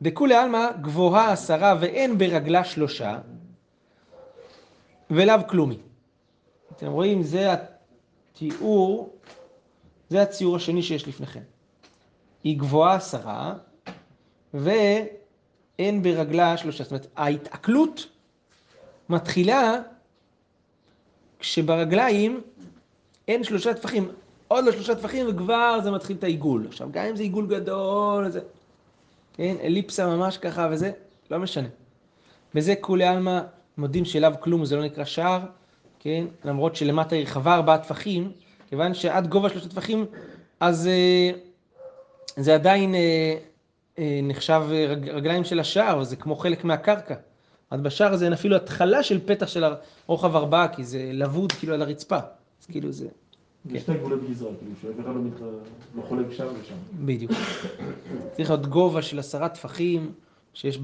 דכולי 0.02 0.34
עלמא 0.34 0.66
גבוהה 0.80 1.32
עשרה 1.32 1.74
ואין 1.80 2.18
ברגלה 2.18 2.64
שלושה, 2.64 3.18
ולאו 5.10 5.48
כלומי. 5.48 5.78
אתם 6.76 6.86
רואים, 6.86 7.22
זה 7.22 7.48
התיאור, 7.52 9.16
זה 10.08 10.22
הציור 10.22 10.56
השני 10.56 10.82
שיש 10.82 11.08
לפניכם. 11.08 11.42
היא 12.44 12.58
גבוהה 12.58 12.94
עשרה, 12.94 13.54
ואין 14.54 16.02
ברגלה 16.02 16.56
שלושה. 16.56 16.84
זאת 16.84 16.92
אומרת, 16.92 17.06
ההתעכלות 17.16 18.06
מתחילה 19.08 19.82
כשברגליים 21.42 22.40
אין 23.28 23.44
שלושה 23.44 23.74
טפחים, 23.74 24.08
עוד 24.48 24.64
לא 24.64 24.72
שלושה 24.72 24.94
טפחים 24.94 25.26
וכבר 25.28 25.80
זה 25.84 25.90
מתחיל 25.90 26.16
את 26.16 26.24
העיגול. 26.24 26.66
עכשיו, 26.68 26.88
גם 26.92 27.04
אם 27.04 27.16
זה 27.16 27.22
עיגול 27.22 27.46
גדול, 27.46 28.30
זה, 28.30 28.40
כן, 29.34 29.56
אליפסה 29.62 30.06
ממש 30.06 30.38
ככה 30.38 30.68
וזה, 30.70 30.92
לא 31.30 31.38
משנה. 31.38 31.68
בזה 32.54 32.74
כולי 32.80 33.04
עלמא 33.04 33.40
מודים 33.78 34.04
שאליו 34.04 34.34
כלום, 34.40 34.64
זה 34.64 34.76
לא 34.76 34.84
נקרא 34.84 35.04
שער, 35.04 35.40
כן? 35.98 36.24
למרות 36.44 36.76
שלמטה 36.76 37.16
היא 37.16 37.22
רחבה 37.22 37.54
ארבעה 37.54 37.78
טפחים, 37.78 38.32
כיוון 38.68 38.94
שעד 38.94 39.26
גובה 39.26 39.48
שלושה 39.48 39.68
טפחים, 39.68 40.06
אז 40.60 40.86
אה, 40.86 41.30
זה 42.36 42.54
עדיין 42.54 42.94
אה, 42.94 43.34
אה, 43.98 44.20
נחשב 44.22 44.62
רג, 44.68 45.08
רגליים 45.08 45.44
של 45.44 45.60
השער, 45.60 46.04
זה 46.04 46.16
כמו 46.16 46.36
חלק 46.36 46.64
מהקרקע. 46.64 47.14
אז 47.72 47.80
בשער 47.80 48.12
הזה 48.12 48.24
אין 48.24 48.32
אפילו 48.32 48.56
התחלה 48.56 49.02
של 49.02 49.20
פתח 49.26 49.46
של 49.46 49.64
רוחב 50.06 50.36
ארבעה, 50.36 50.68
כי 50.68 50.84
זה 50.84 51.10
לבוד 51.12 51.52
כאילו 51.52 51.74
על 51.74 51.82
הרצפה. 51.82 52.18
אז 52.60 52.66
כאילו 52.66 52.92
זה, 52.92 53.08
יש 53.70 53.82
את 53.82 53.88
הגבולות 53.88 54.20
גזרה, 54.30 54.50
כאילו, 54.58 54.72
שאף 54.82 55.04
אחד 55.04 55.14
לא 55.14 55.50
לא 55.96 56.02
חולק 56.02 56.26
שם 56.32 56.46
ושם. 56.60 56.74
בדיוק. 56.92 57.32
צריך 58.32 58.50
להיות 58.50 58.66
גובה 58.66 59.02
של 59.02 59.18
עשרה 59.18 59.48
טפחים, 59.48 60.12
שיש 60.54 60.78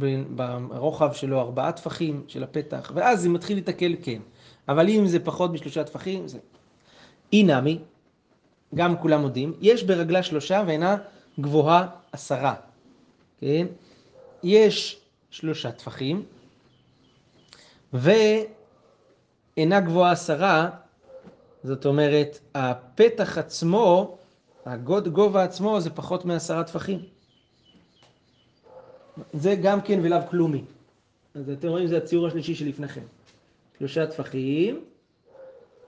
ברוחב 0.68 1.12
שלו 1.12 1.40
ארבעה 1.40 1.72
טפחים 1.72 2.22
של 2.26 2.42
הפתח, 2.42 2.92
ואז 2.94 3.20
זה 3.22 3.28
מתחיל 3.28 3.56
להתקל, 3.56 3.94
כן. 4.02 4.20
אבל 4.68 4.88
אם 4.88 5.06
זה 5.06 5.20
פחות 5.20 5.52
משלושה 5.52 5.84
טפחים, 5.84 6.28
זה... 6.28 6.38
אי 7.32 7.42
נמי, 7.42 7.78
גם 8.74 8.96
כולם 8.96 9.20
מודים, 9.20 9.52
יש 9.60 9.84
ברגלה 9.84 10.22
שלושה 10.22 10.62
ואינה 10.66 10.96
גבוהה 11.40 11.86
עשרה, 12.12 12.54
כן? 13.40 13.66
יש 14.42 15.00
שלושה 15.30 15.72
טפחים, 15.72 16.22
ואינה 17.92 19.80
גבוהה 19.80 20.12
עשרה, 20.12 20.70
זאת 21.64 21.86
אומרת, 21.86 22.38
הפתח 22.54 23.38
עצמו, 23.38 24.18
הגוד 24.66 25.08
גובה 25.08 25.42
עצמו 25.42 25.80
זה 25.80 25.90
פחות 25.90 26.24
מעשרה 26.24 26.64
טפחים. 26.64 26.98
זה 29.32 29.54
גם 29.54 29.80
כן 29.80 30.00
ולאו 30.02 30.18
כלומי. 30.30 30.64
אז 31.34 31.50
אתם 31.50 31.68
רואים, 31.68 31.86
זה 31.86 31.96
הציור 31.96 32.26
השלישי 32.26 32.54
שלפניכם. 32.54 33.00
שלושה 33.78 34.06
טפחים, 34.06 34.84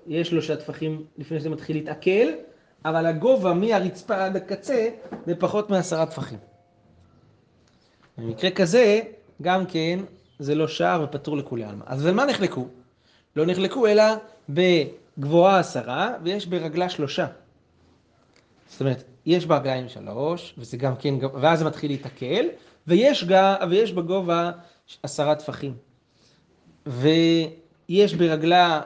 יש 0.06 0.28
שלושה 0.28 0.56
טפחים 0.56 1.04
לפני 1.18 1.40
שזה 1.40 1.50
מתחיל 1.50 1.76
להתעכל, 1.76 2.28
אבל 2.84 3.06
הגובה 3.06 3.54
מהרצפה 3.54 4.24
עד 4.24 4.36
הקצה 4.36 4.88
זה 5.26 5.34
פחות 5.34 5.70
מעשרה 5.70 6.06
טפחים. 6.06 6.38
במקרה 8.18 8.50
כזה, 8.50 9.00
גם 9.42 9.66
כן, 9.66 9.98
זה 10.40 10.54
לא 10.54 10.68
שער 10.68 11.02
ופטור 11.04 11.36
לכולי 11.36 11.64
עלמא. 11.64 11.84
אז 11.86 12.06
על 12.06 12.14
מה 12.14 12.24
נחלקו? 12.26 12.66
לא 13.36 13.46
נחלקו 13.46 13.86
אלא 13.86 14.04
בגבוהה 14.48 15.58
עשרה 15.58 16.12
ויש 16.22 16.46
ברגלה 16.46 16.88
שלושה. 16.88 17.26
זאת 18.68 18.80
אומרת, 18.80 19.04
יש 19.26 19.46
ברגליים 19.46 19.88
שלוש, 19.88 20.54
וזה 20.58 20.76
גם 20.76 20.96
כן, 20.96 21.14
ואז 21.40 21.58
זה 21.58 21.64
מתחיל 21.64 21.90
להתעכל, 21.90 22.44
ויש, 22.86 23.24
ג- 23.24 23.54
ויש 23.70 23.92
בגובה 23.92 24.50
עשרה 25.02 25.34
טפחים. 25.34 25.74
ויש 26.86 28.14
ברגלה, 28.14 28.80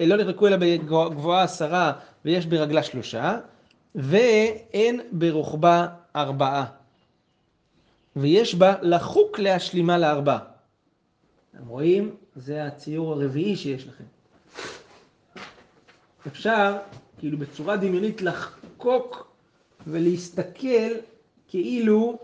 לא 0.00 0.16
נחלקו 0.16 0.46
אלא 0.46 0.56
בגבוהה 0.56 1.42
עשרה, 1.42 1.92
ויש 2.24 2.46
ברגלה 2.46 2.82
שלושה, 2.82 3.38
ואין 3.94 5.00
ברוחבה 5.12 5.86
ארבעה. 6.16 6.64
ויש 8.16 8.54
בה 8.54 8.74
לחוק 8.82 9.38
להשלימה 9.38 9.98
לארבעה. 9.98 10.55
אתם 11.56 11.68
רואים? 11.68 12.16
זה 12.36 12.64
הציור 12.64 13.12
הרביעי 13.12 13.56
שיש 13.56 13.88
לכם. 13.88 14.04
אפשר, 16.26 16.76
כאילו 17.18 17.38
בצורה 17.38 17.76
דמיונית, 17.76 18.22
לחקוק 18.22 19.32
ולהסתכל 19.86 20.92
כאילו 21.48 22.18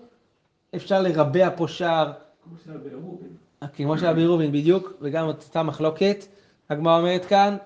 אפשר 0.75 1.03
לרבע 1.03 1.49
פה 1.57 1.69
שער, 1.69 2.13
כמו 2.45 2.55
שהיה 2.65 2.79
ברובין. 2.79 3.29
כמו 3.77 3.99
שהיה 3.99 4.13
בעירובין 4.13 4.53
בדיוק, 4.53 4.93
וגם 5.01 5.27
אותה 5.27 5.63
מחלוקת. 5.63 6.27
הגמרא 6.71 6.99
אומרת 6.99 7.25
כאן, 7.25 7.57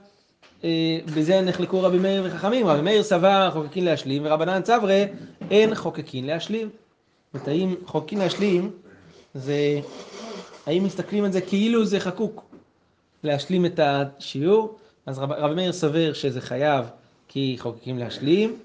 אה, 0.64 0.98
בזה 1.16 1.40
נחלקו 1.40 1.82
רבי 1.82 1.98
מאיר 1.98 2.22
וחכמים, 2.26 2.66
רבי 2.66 2.82
מאיר 2.82 3.02
סבר 3.02 3.50
חוקקין 3.52 3.84
להשלים, 3.84 4.22
ורבנן 4.26 4.62
צברי 4.62 5.06
אין 5.50 5.74
חוקקין 5.74 6.26
להשלים. 6.26 6.68
זאת 6.68 7.34
אומרת, 7.34 7.48
האם 7.48 7.74
חוקקין 7.86 8.18
להשלים, 8.18 8.70
זה, 9.34 9.80
האם 10.66 10.84
מסתכלים 10.84 11.24
על 11.24 11.32
זה 11.32 11.40
כאילו 11.40 11.84
זה 11.84 12.00
חקוק 12.00 12.44
להשלים 13.22 13.66
את 13.66 13.80
השיעור, 13.82 14.78
אז 15.06 15.18
רב, 15.18 15.32
רבי 15.32 15.54
מאיר 15.54 15.72
סובר 15.72 16.12
שזה 16.12 16.40
חייב 16.40 16.86
כי 17.28 17.56
חוקקים 17.58 17.98
להשלים, 17.98 18.58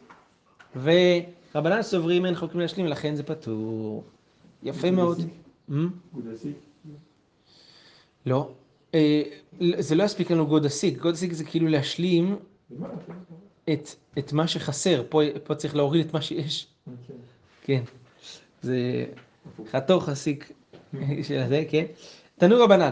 ורבנן 0.75 1.81
סוברים 1.81 2.25
אין 2.25 2.35
חוקקים 2.35 2.59
להשלים, 2.59 2.87
לכן 2.87 3.15
זה 3.15 3.23
פטור. 3.23 4.03
יפה 4.63 4.91
מאוד. 4.91 5.21
גוד 6.13 6.27
אסיק. 6.27 6.51
לא. 8.25 8.49
אה, 8.95 9.23
זה 9.79 9.95
לא 9.95 10.03
יספיק 10.03 10.31
לנו 10.31 10.47
גוד 10.47 10.65
אסיק. 10.65 10.97
גוד 10.97 11.13
אסיק 11.13 11.33
זה 11.33 11.43
כאילו 11.43 11.67
להשלים 11.67 12.35
ומה? 12.71 12.87
את, 13.73 13.89
את 14.17 14.33
מה 14.33 14.47
שחסר. 14.47 15.03
פה, 15.09 15.21
פה 15.43 15.55
צריך 15.55 15.75
להוריד 15.75 16.05
את 16.05 16.13
מה 16.13 16.21
שיש. 16.21 16.67
כן. 16.85 17.13
כן. 17.63 17.83
זה 18.61 19.05
חתוך 19.71 20.09
אסיק 20.09 20.43
של 21.27 21.47
זה, 21.47 21.63
כן. 21.69 21.85
תנו 22.37 22.55
רבנן. 22.63 22.91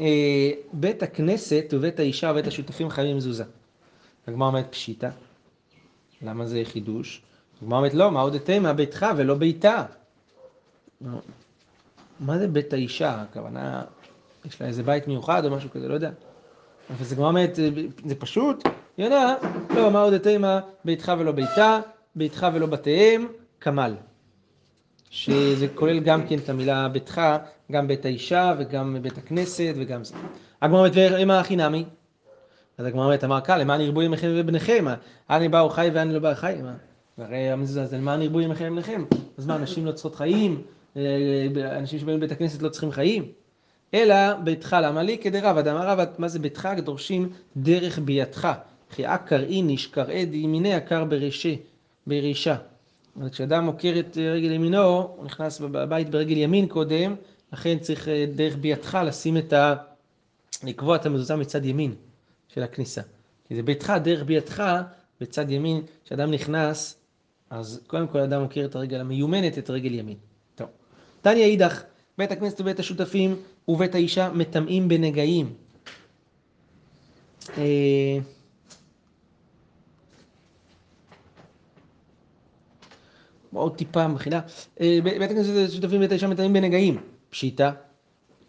אה, 0.00 0.50
בית 0.72 1.02
הכנסת 1.02 1.64
ובית 1.72 2.00
האישה 2.00 2.30
ובית 2.30 2.46
השותפים 2.46 2.90
חייבים 2.90 3.16
מזוזה. 3.16 3.44
הגמרא 4.26 4.48
אומרת 4.48 4.66
פשיטא. 4.70 5.08
למה 6.22 6.46
זה 6.46 6.62
חידוש? 6.64 7.22
הגמרא 7.62 7.78
אומרת 7.78 7.94
לא, 7.94 8.10
מה 8.10 8.20
עוד 8.20 8.34
אתמה 8.34 8.72
ביתך 8.72 9.06
ולא 9.16 9.34
ביתה. 9.34 9.84
מה 12.20 12.38
זה 12.38 12.48
בית 12.48 12.72
האישה? 12.72 13.22
הכוונה, 13.22 13.84
יש 14.44 14.60
לה 14.60 14.66
איזה 14.66 14.82
בית 14.82 15.08
מיוחד 15.08 15.44
או 15.44 15.50
משהו 15.50 15.70
כזה, 15.70 15.88
לא 15.88 15.94
יודע. 15.94 16.10
אבל 16.90 17.04
זה 17.04 17.14
גמרא 17.14 17.28
אומרת, 17.28 17.54
זה- 17.54 18.14
פשוט, 18.18 18.62
היא 18.96 19.06
עונה, 19.06 19.34
לא, 19.76 19.90
מה 19.90 20.00
עוד 20.02 20.12
אתמה 20.12 20.60
ביתך 20.84 21.12
ולא 21.18 21.32
ביתה, 21.32 21.80
ביתך 22.16 22.46
ולא 22.54 22.66
בתיהם, 22.66 23.28
כמל. 23.60 23.94
שזה 25.10 25.66
כולל 25.74 26.00
גם 26.00 26.26
כן 26.26 26.38
את 26.38 26.48
המילה 26.48 26.88
ביתך, 26.88 27.20
גם 27.72 27.88
בית 27.88 28.04
האישה 28.04 28.54
וגם 28.58 28.96
בית 29.02 29.18
הכנסת 29.18 29.74
וגם 29.76 30.04
זה. 30.04 30.14
הגמרא 30.62 30.78
אומרת, 30.78 30.92
ומה 30.96 31.40
הכי 31.40 31.56
נמי? 31.56 31.84
אז 32.78 32.86
הגמרא 32.86 33.04
אומרת, 33.04 33.24
אמר 33.24 33.40
קל, 33.40 33.58
למען 33.58 33.80
ירבו 33.80 34.02
ימיכם 34.02 34.28
ובניכם? 34.34 34.84
אני 35.30 35.48
באו 35.48 35.68
חי 35.68 35.90
ואני 35.94 36.14
לא 36.14 36.18
בא 36.18 36.34
חי? 36.34 36.54
המזוזה 37.52 37.86
זה 37.86 37.96
למען 37.96 38.22
ירבו 38.22 38.40
ימיכם 38.40 38.68
ובניכם. 38.72 39.04
אז 39.38 39.46
מה, 39.46 39.56
אנשים 39.56 39.86
לא 39.86 39.92
צריכות 39.92 40.14
חיים? 40.14 40.62
אה, 40.96 41.02
אנשים 41.78 41.98
שבאים 41.98 42.16
לבית 42.16 42.32
הכנסת 42.32 42.62
לא 42.62 42.68
צריכים 42.68 42.90
חיים? 42.90 43.24
אלא 43.94 44.34
ביתך, 44.34 44.76
למה 44.82 45.02
לי? 45.02 45.18
כדרבא, 45.18 45.60
דאמר 45.60 45.88
רבא, 45.88 46.04
מה 46.18 46.28
זה 46.28 46.38
ביתך? 46.38 46.68
דורשים 46.84 47.30
דרך 47.56 47.98
ביתך. 47.98 48.48
כי 48.90 49.06
עקר 49.06 49.40
איניש 49.42 49.86
קראה 49.86 50.24
דימיני 50.24 50.74
עקר 50.74 51.04
ברישה, 51.04 51.54
ברישה. 52.06 52.56
אבל 53.16 53.30
כשאדם 53.30 53.66
עוקר 53.66 53.94
את 54.00 54.18
אה, 54.18 54.32
רגל 54.32 54.52
ימינו, 54.52 55.12
הוא 55.16 55.24
נכנס 55.24 55.60
בבית 55.60 56.10
ברגל 56.10 56.36
ימין 56.36 56.66
קודם, 56.68 57.14
לכן 57.52 57.78
צריך 57.78 58.08
אה, 58.08 58.26
דרך 58.34 58.56
ביתך 58.56 58.98
לשים 59.04 59.36
את 59.36 59.52
ה... 59.52 59.74
לקבוע 60.64 60.96
את 60.96 61.06
המזוזה 61.06 61.36
מצד 61.36 61.64
ימין 61.64 61.94
של 62.48 62.62
הכניסה. 62.62 63.02
כי 63.48 63.56
זה 63.56 63.62
ביתך, 63.62 63.92
דרך 64.04 64.24
ביתך, 64.24 64.62
בצד 65.20 65.50
ימין, 65.50 65.82
כשאדם 66.04 66.30
נכנס, 66.30 66.96
אז 67.50 67.80
קודם 67.86 68.08
כל 68.08 68.18
אדם 68.18 68.42
עוקר 68.42 68.64
את 68.64 68.74
הרגל 68.74 69.00
המיומנת, 69.00 69.58
את 69.58 69.70
רגל 69.70 69.94
ימין. 69.94 70.16
טוב. 70.54 70.68
תניא 71.22 71.44
אידך, 71.44 71.82
בית 72.18 72.32
הכנסת 72.32 72.60
ובית 72.60 72.78
השותפים 72.80 73.36
ובית 73.68 73.94
האישה 73.94 74.30
מטמאים 74.32 74.88
בנגעים. 74.88 75.52
אה, 77.58 78.18
עוד 83.58 83.76
טיפה 83.76 84.08
מחילה. 84.08 84.40
אה, 84.80 84.98
בית 85.04 85.30
הכנסת 85.30 85.50
והשותפים 85.54 85.96
ובית 85.96 86.10
האישה 86.10 86.26
מטמאים 86.26 86.52
בנגעים. 86.52 87.00
פשיטא, 87.30 87.70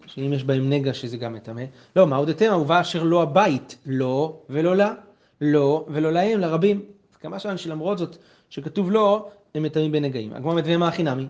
שאם 0.06 0.34
יש 0.34 0.43
בהם 0.43 0.69
נגע 0.69 0.93
שזה 0.93 1.17
גם 1.17 1.34
מטמא. 1.34 1.63
לא, 1.95 2.08
מה 2.08 2.15
עוד 2.15 2.30
אתם? 2.30 2.45
אהובה 2.45 2.82
אשר 2.82 3.04
לא 3.04 3.22
הבית, 3.22 3.78
לא 3.86 4.41
ולא 4.50 4.76
לה, 4.76 4.93
לא 5.41 5.86
ולא 5.89 6.12
להם, 6.12 6.39
לרבים. 6.39 6.82
כמה 7.22 7.39
שם 7.39 7.58
שלמרות 7.58 7.98
זאת 7.98 8.17
שכתוב 8.50 8.91
לא, 8.91 9.28
הם 9.56 9.63
מטמאים 9.63 9.91
בנגעים. 9.91 10.34
הגמרא 10.34 10.62
ומה 10.65 10.88
הכי 10.88 11.04
נמי? 11.04 11.28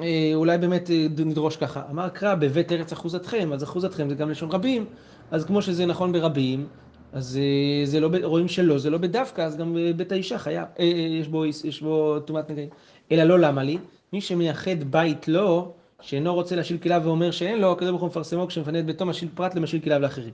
אה, 0.00 0.30
אולי 0.34 0.58
באמת 0.58 0.90
אה, 0.90 1.06
נדרוש 1.18 1.56
ככה. 1.56 1.82
אמר 1.90 2.08
קרא 2.08 2.34
בבית 2.34 2.72
ארץ 2.72 2.92
אחוזתכם, 2.92 3.52
אז 3.52 3.62
אחוזתכם 3.64 4.08
זה 4.08 4.14
גם 4.14 4.30
לשון 4.30 4.50
רבים, 4.50 4.84
אז 5.30 5.44
כמו 5.44 5.62
שזה 5.62 5.86
נכון 5.86 6.12
ברבים, 6.12 6.66
אז 7.12 7.38
אה, 7.42 7.86
זה 7.86 8.00
לא, 8.00 8.10
רואים 8.22 8.48
שלא, 8.48 8.78
זה 8.78 8.90
לא 8.90 8.98
בדווקא, 8.98 9.40
אז 9.40 9.56
גם 9.56 9.76
אה, 9.76 9.92
בית 9.92 10.12
האישה 10.12 10.38
חייב, 10.38 10.68
אה, 10.78 10.84
אה, 10.84 10.88
יש 10.90 11.28
בו, 11.28 11.46
יש 11.46 11.82
בו 11.82 12.20
טומאת 12.20 12.50
נגעים. 12.50 12.68
אלא 13.12 13.24
לא 13.24 13.38
למה 13.38 13.62
לי? 13.62 13.78
מי 14.12 14.20
שמייחד 14.20 14.84
בית 14.90 15.28
לו, 15.28 15.72
שאינו 16.00 16.34
רוצה 16.34 16.56
להשיל 16.56 16.78
כליו 16.78 17.00
ואומר 17.04 17.30
שאין 17.30 17.60
לו, 17.60 17.72
הקדוש 17.72 17.90
ברוך 17.90 18.02
הוא 18.02 18.08
מפרסמו 18.08 18.46
כשמפנה 18.46 18.78
את 18.78 18.86
ביתו 18.86 19.06
משיל 19.06 19.28
פרט 19.34 19.54
למשיל 19.54 19.80
כליו 19.80 20.00
לאחרים. 20.00 20.32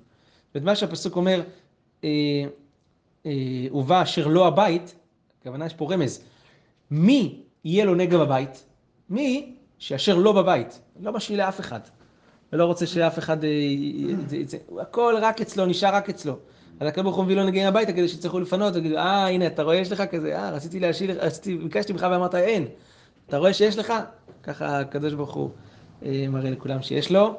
ואת 0.55 0.63
מה 0.63 0.77
שהפסוק 0.77 1.17
אומר, 1.17 1.43
אה, 2.05 2.45
אה, 3.27 3.33
ובא 3.73 4.03
אשר 4.03 4.27
לא 4.27 4.47
הבית, 4.47 4.95
הכוונה 5.41 5.67
יש 5.67 5.75
פה 5.75 5.93
רמז, 5.93 6.25
מי 6.91 7.43
יהיה 7.65 7.85
לו 7.85 7.95
נגע 7.95 8.19
בבית? 8.19 8.65
מי 9.11 9.53
שאשר 9.79 10.17
לא 10.17 10.33
בבית, 10.33 10.81
לא 11.01 11.13
משאיר 11.13 11.39
לאף 11.39 11.61
אחד, 11.61 11.81
ולא 12.53 12.65
רוצה 12.65 12.87
שאף 12.87 13.19
אחד, 13.19 13.45
אה, 13.45 13.51
הכל 14.81 15.15
רק 15.21 15.41
אצלו, 15.41 15.67
נשאר 15.67 15.95
רק 15.95 16.09
אצלו. 16.09 16.39
אז 16.81 16.89
הקדוש 16.89 17.05
ברוך 17.05 17.17
הוא 17.17 17.25
מביא 17.25 17.37
לו 17.37 17.45
נגעים 17.45 17.67
הביתה 17.67 17.93
כדי 17.93 18.09
שיצטרכו 18.09 18.41
לפנות, 18.41 18.75
ויגידו, 18.75 18.97
אה 18.97 19.29
הנה 19.29 19.47
אתה 19.47 19.63
רואה 19.63 19.77
יש 19.77 19.93
לך 19.93 20.03
כזה, 20.11 20.39
אה 20.39 20.51
רציתי 20.51 20.81
להשאיר, 20.81 21.25
רציתי, 21.25 21.57
ביקשתי 21.57 21.93
ממך 21.93 22.07
ואמרת 22.11 22.35
אין, 22.35 22.67
אתה 23.29 23.39
רואה 23.39 23.53
שיש 23.53 23.79
לך? 23.79 23.93
ככה 24.43 24.81
הקדוש 24.81 25.15
ברוך 25.15 25.35
הוא 25.35 25.51
אה, 26.05 26.27
מראה 26.29 26.51
לכולם 26.51 26.83
שיש 26.83 27.13
לו. 27.13 27.37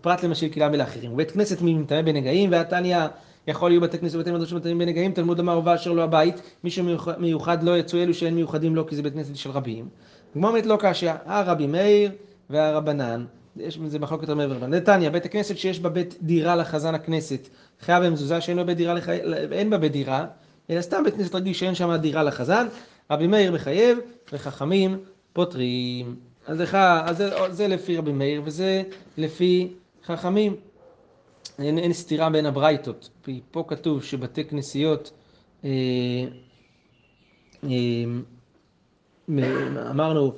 פרט 0.00 0.22
למשאיר 0.24 0.52
כליה 0.52 0.68
ולאחרים. 0.72 1.12
ובית 1.12 1.30
כנסת 1.30 1.58
מטמא 1.62 2.02
בנגעים, 2.02 2.52
והתניא 2.52 2.98
יכול 3.46 3.70
להיות 3.70 3.82
בתי 3.82 3.98
כנסת 3.98 4.14
ובתי 4.14 4.30
מדרש 4.30 4.50
שמטמאים 4.50 4.78
בנגעים, 4.78 5.12
תלמוד 5.12 5.40
אמר 5.40 5.58
ובא 5.58 5.74
אשר 5.74 5.92
לא 5.92 6.02
הבית, 6.02 6.40
מי 6.64 6.70
שמיוחד 6.70 7.62
לא 7.62 7.78
יצאו 7.78 7.98
אלו 7.98 8.14
שאין 8.14 8.34
מיוחדים 8.34 8.76
לו 8.76 8.86
כי 8.86 8.96
זה 8.96 9.02
בית 9.02 9.14
כנסת 9.14 9.36
של 9.36 9.50
רבים. 9.50 9.88
הגמרא 10.32 10.50
אומרת 10.50 10.66
לא 10.66 10.78
קשיא, 10.80 11.12
אה 11.26 11.42
רבי 11.42 11.66
מאיר, 11.66 12.10
והרבנן, 12.50 13.24
יש 13.58 13.78
בזה 13.78 13.98
מחלוקת 13.98 14.30
מעבר. 14.30 14.66
נתניה, 14.66 15.10
בית 15.10 15.24
הכנסת 15.24 15.56
שיש 15.58 15.80
בה 15.80 15.88
בית 15.88 16.14
דירה 16.22 16.56
לחזן 16.56 16.94
הכנסת, 16.94 17.48
חייב 17.80 18.04
במזוזה 18.04 18.40
שאין 18.40 18.56
בה 18.56 18.64
בית 18.64 18.76
דירה, 18.76 18.94
לח... 18.94 19.08
אין 19.52 19.70
בה 19.70 19.78
בית 19.78 19.92
דירה, 19.92 20.26
אלא 20.70 20.80
סתם 20.80 21.04
בית 21.04 21.14
כנסת 21.14 21.34
רגיל 21.34 21.52
שאין 21.52 21.74
שם 21.74 21.96
דירה 21.96 22.22
לחזן, 22.22 22.66
רבי 23.10 23.26
מאיר 23.26 23.52
מחייב, 23.52 23.98
וחכמים 24.32 24.98
פותרים. 25.32 26.16
אז 26.46 26.60
לך, 26.60 26.74
אז 27.04 27.16
זה, 27.16 27.30
זה 27.50 27.68
לפי 27.68 27.96
רבי 27.96 28.12
מאיר, 28.12 28.42
וזה 28.44 28.82
לפי 29.18 29.72
חכמים. 30.04 30.56
אין, 31.58 31.78
אין 31.78 31.92
סתירה 31.92 32.30
בין 32.30 32.46
הברייתות. 32.46 33.10
פה 33.50 33.64
כתוב 33.68 34.02
שבתי 34.02 34.44
כנסיות, 34.44 35.10
אה, 35.64 35.70
אה, 37.64 37.70
אמרנו, 39.90 40.32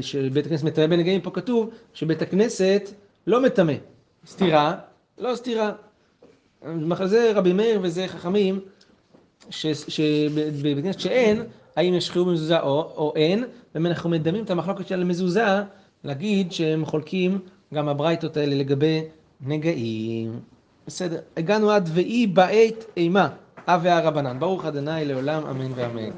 שבית 0.00 0.46
הכנסת 0.46 0.64
מטמא 0.64 0.86
בנגעים, 0.86 1.20
פה 1.20 1.30
כתוב 1.30 1.70
שבית 1.94 2.22
הכנסת 2.22 2.90
לא 3.26 3.42
מטמא. 3.42 3.72
סתירה, 4.26 4.74
לא 5.18 5.34
סתירה. 5.34 5.72
זה 7.04 7.32
רבי 7.34 7.52
מאיר 7.52 7.80
וזה 7.82 8.08
חכמים, 8.08 8.60
שבבית 9.50 10.84
כנסת 10.84 11.00
שאין, 11.00 11.42
האם 11.76 11.94
יש 11.94 12.10
חיוב 12.10 12.28
במזוזה 12.28 12.60
או, 12.60 12.92
או 12.96 13.12
אין, 13.16 13.44
ואנחנו 13.74 14.10
מדמים 14.10 14.44
את 14.44 14.50
המחלוקת 14.50 14.86
של 14.86 15.02
המזוזה, 15.02 15.44
להגיד 16.04 16.52
שהם 16.52 16.84
חולקים 16.84 17.38
גם 17.74 17.88
הברייתות 17.88 18.36
האלה 18.36 18.54
לגבי 18.54 19.02
נגעים. 19.40 20.40
בסדר, 20.86 21.18
הגענו 21.36 21.70
עד 21.70 21.88
ויהי 21.92 22.26
בעת 22.26 22.84
אימה, 22.96 23.28
אב 23.66 23.80
והרבנן. 23.84 24.38
ברוך 24.38 24.64
ה' 24.64 24.70
לעולם, 25.04 25.46
אמן 25.46 25.72
ואמן. 25.74 26.10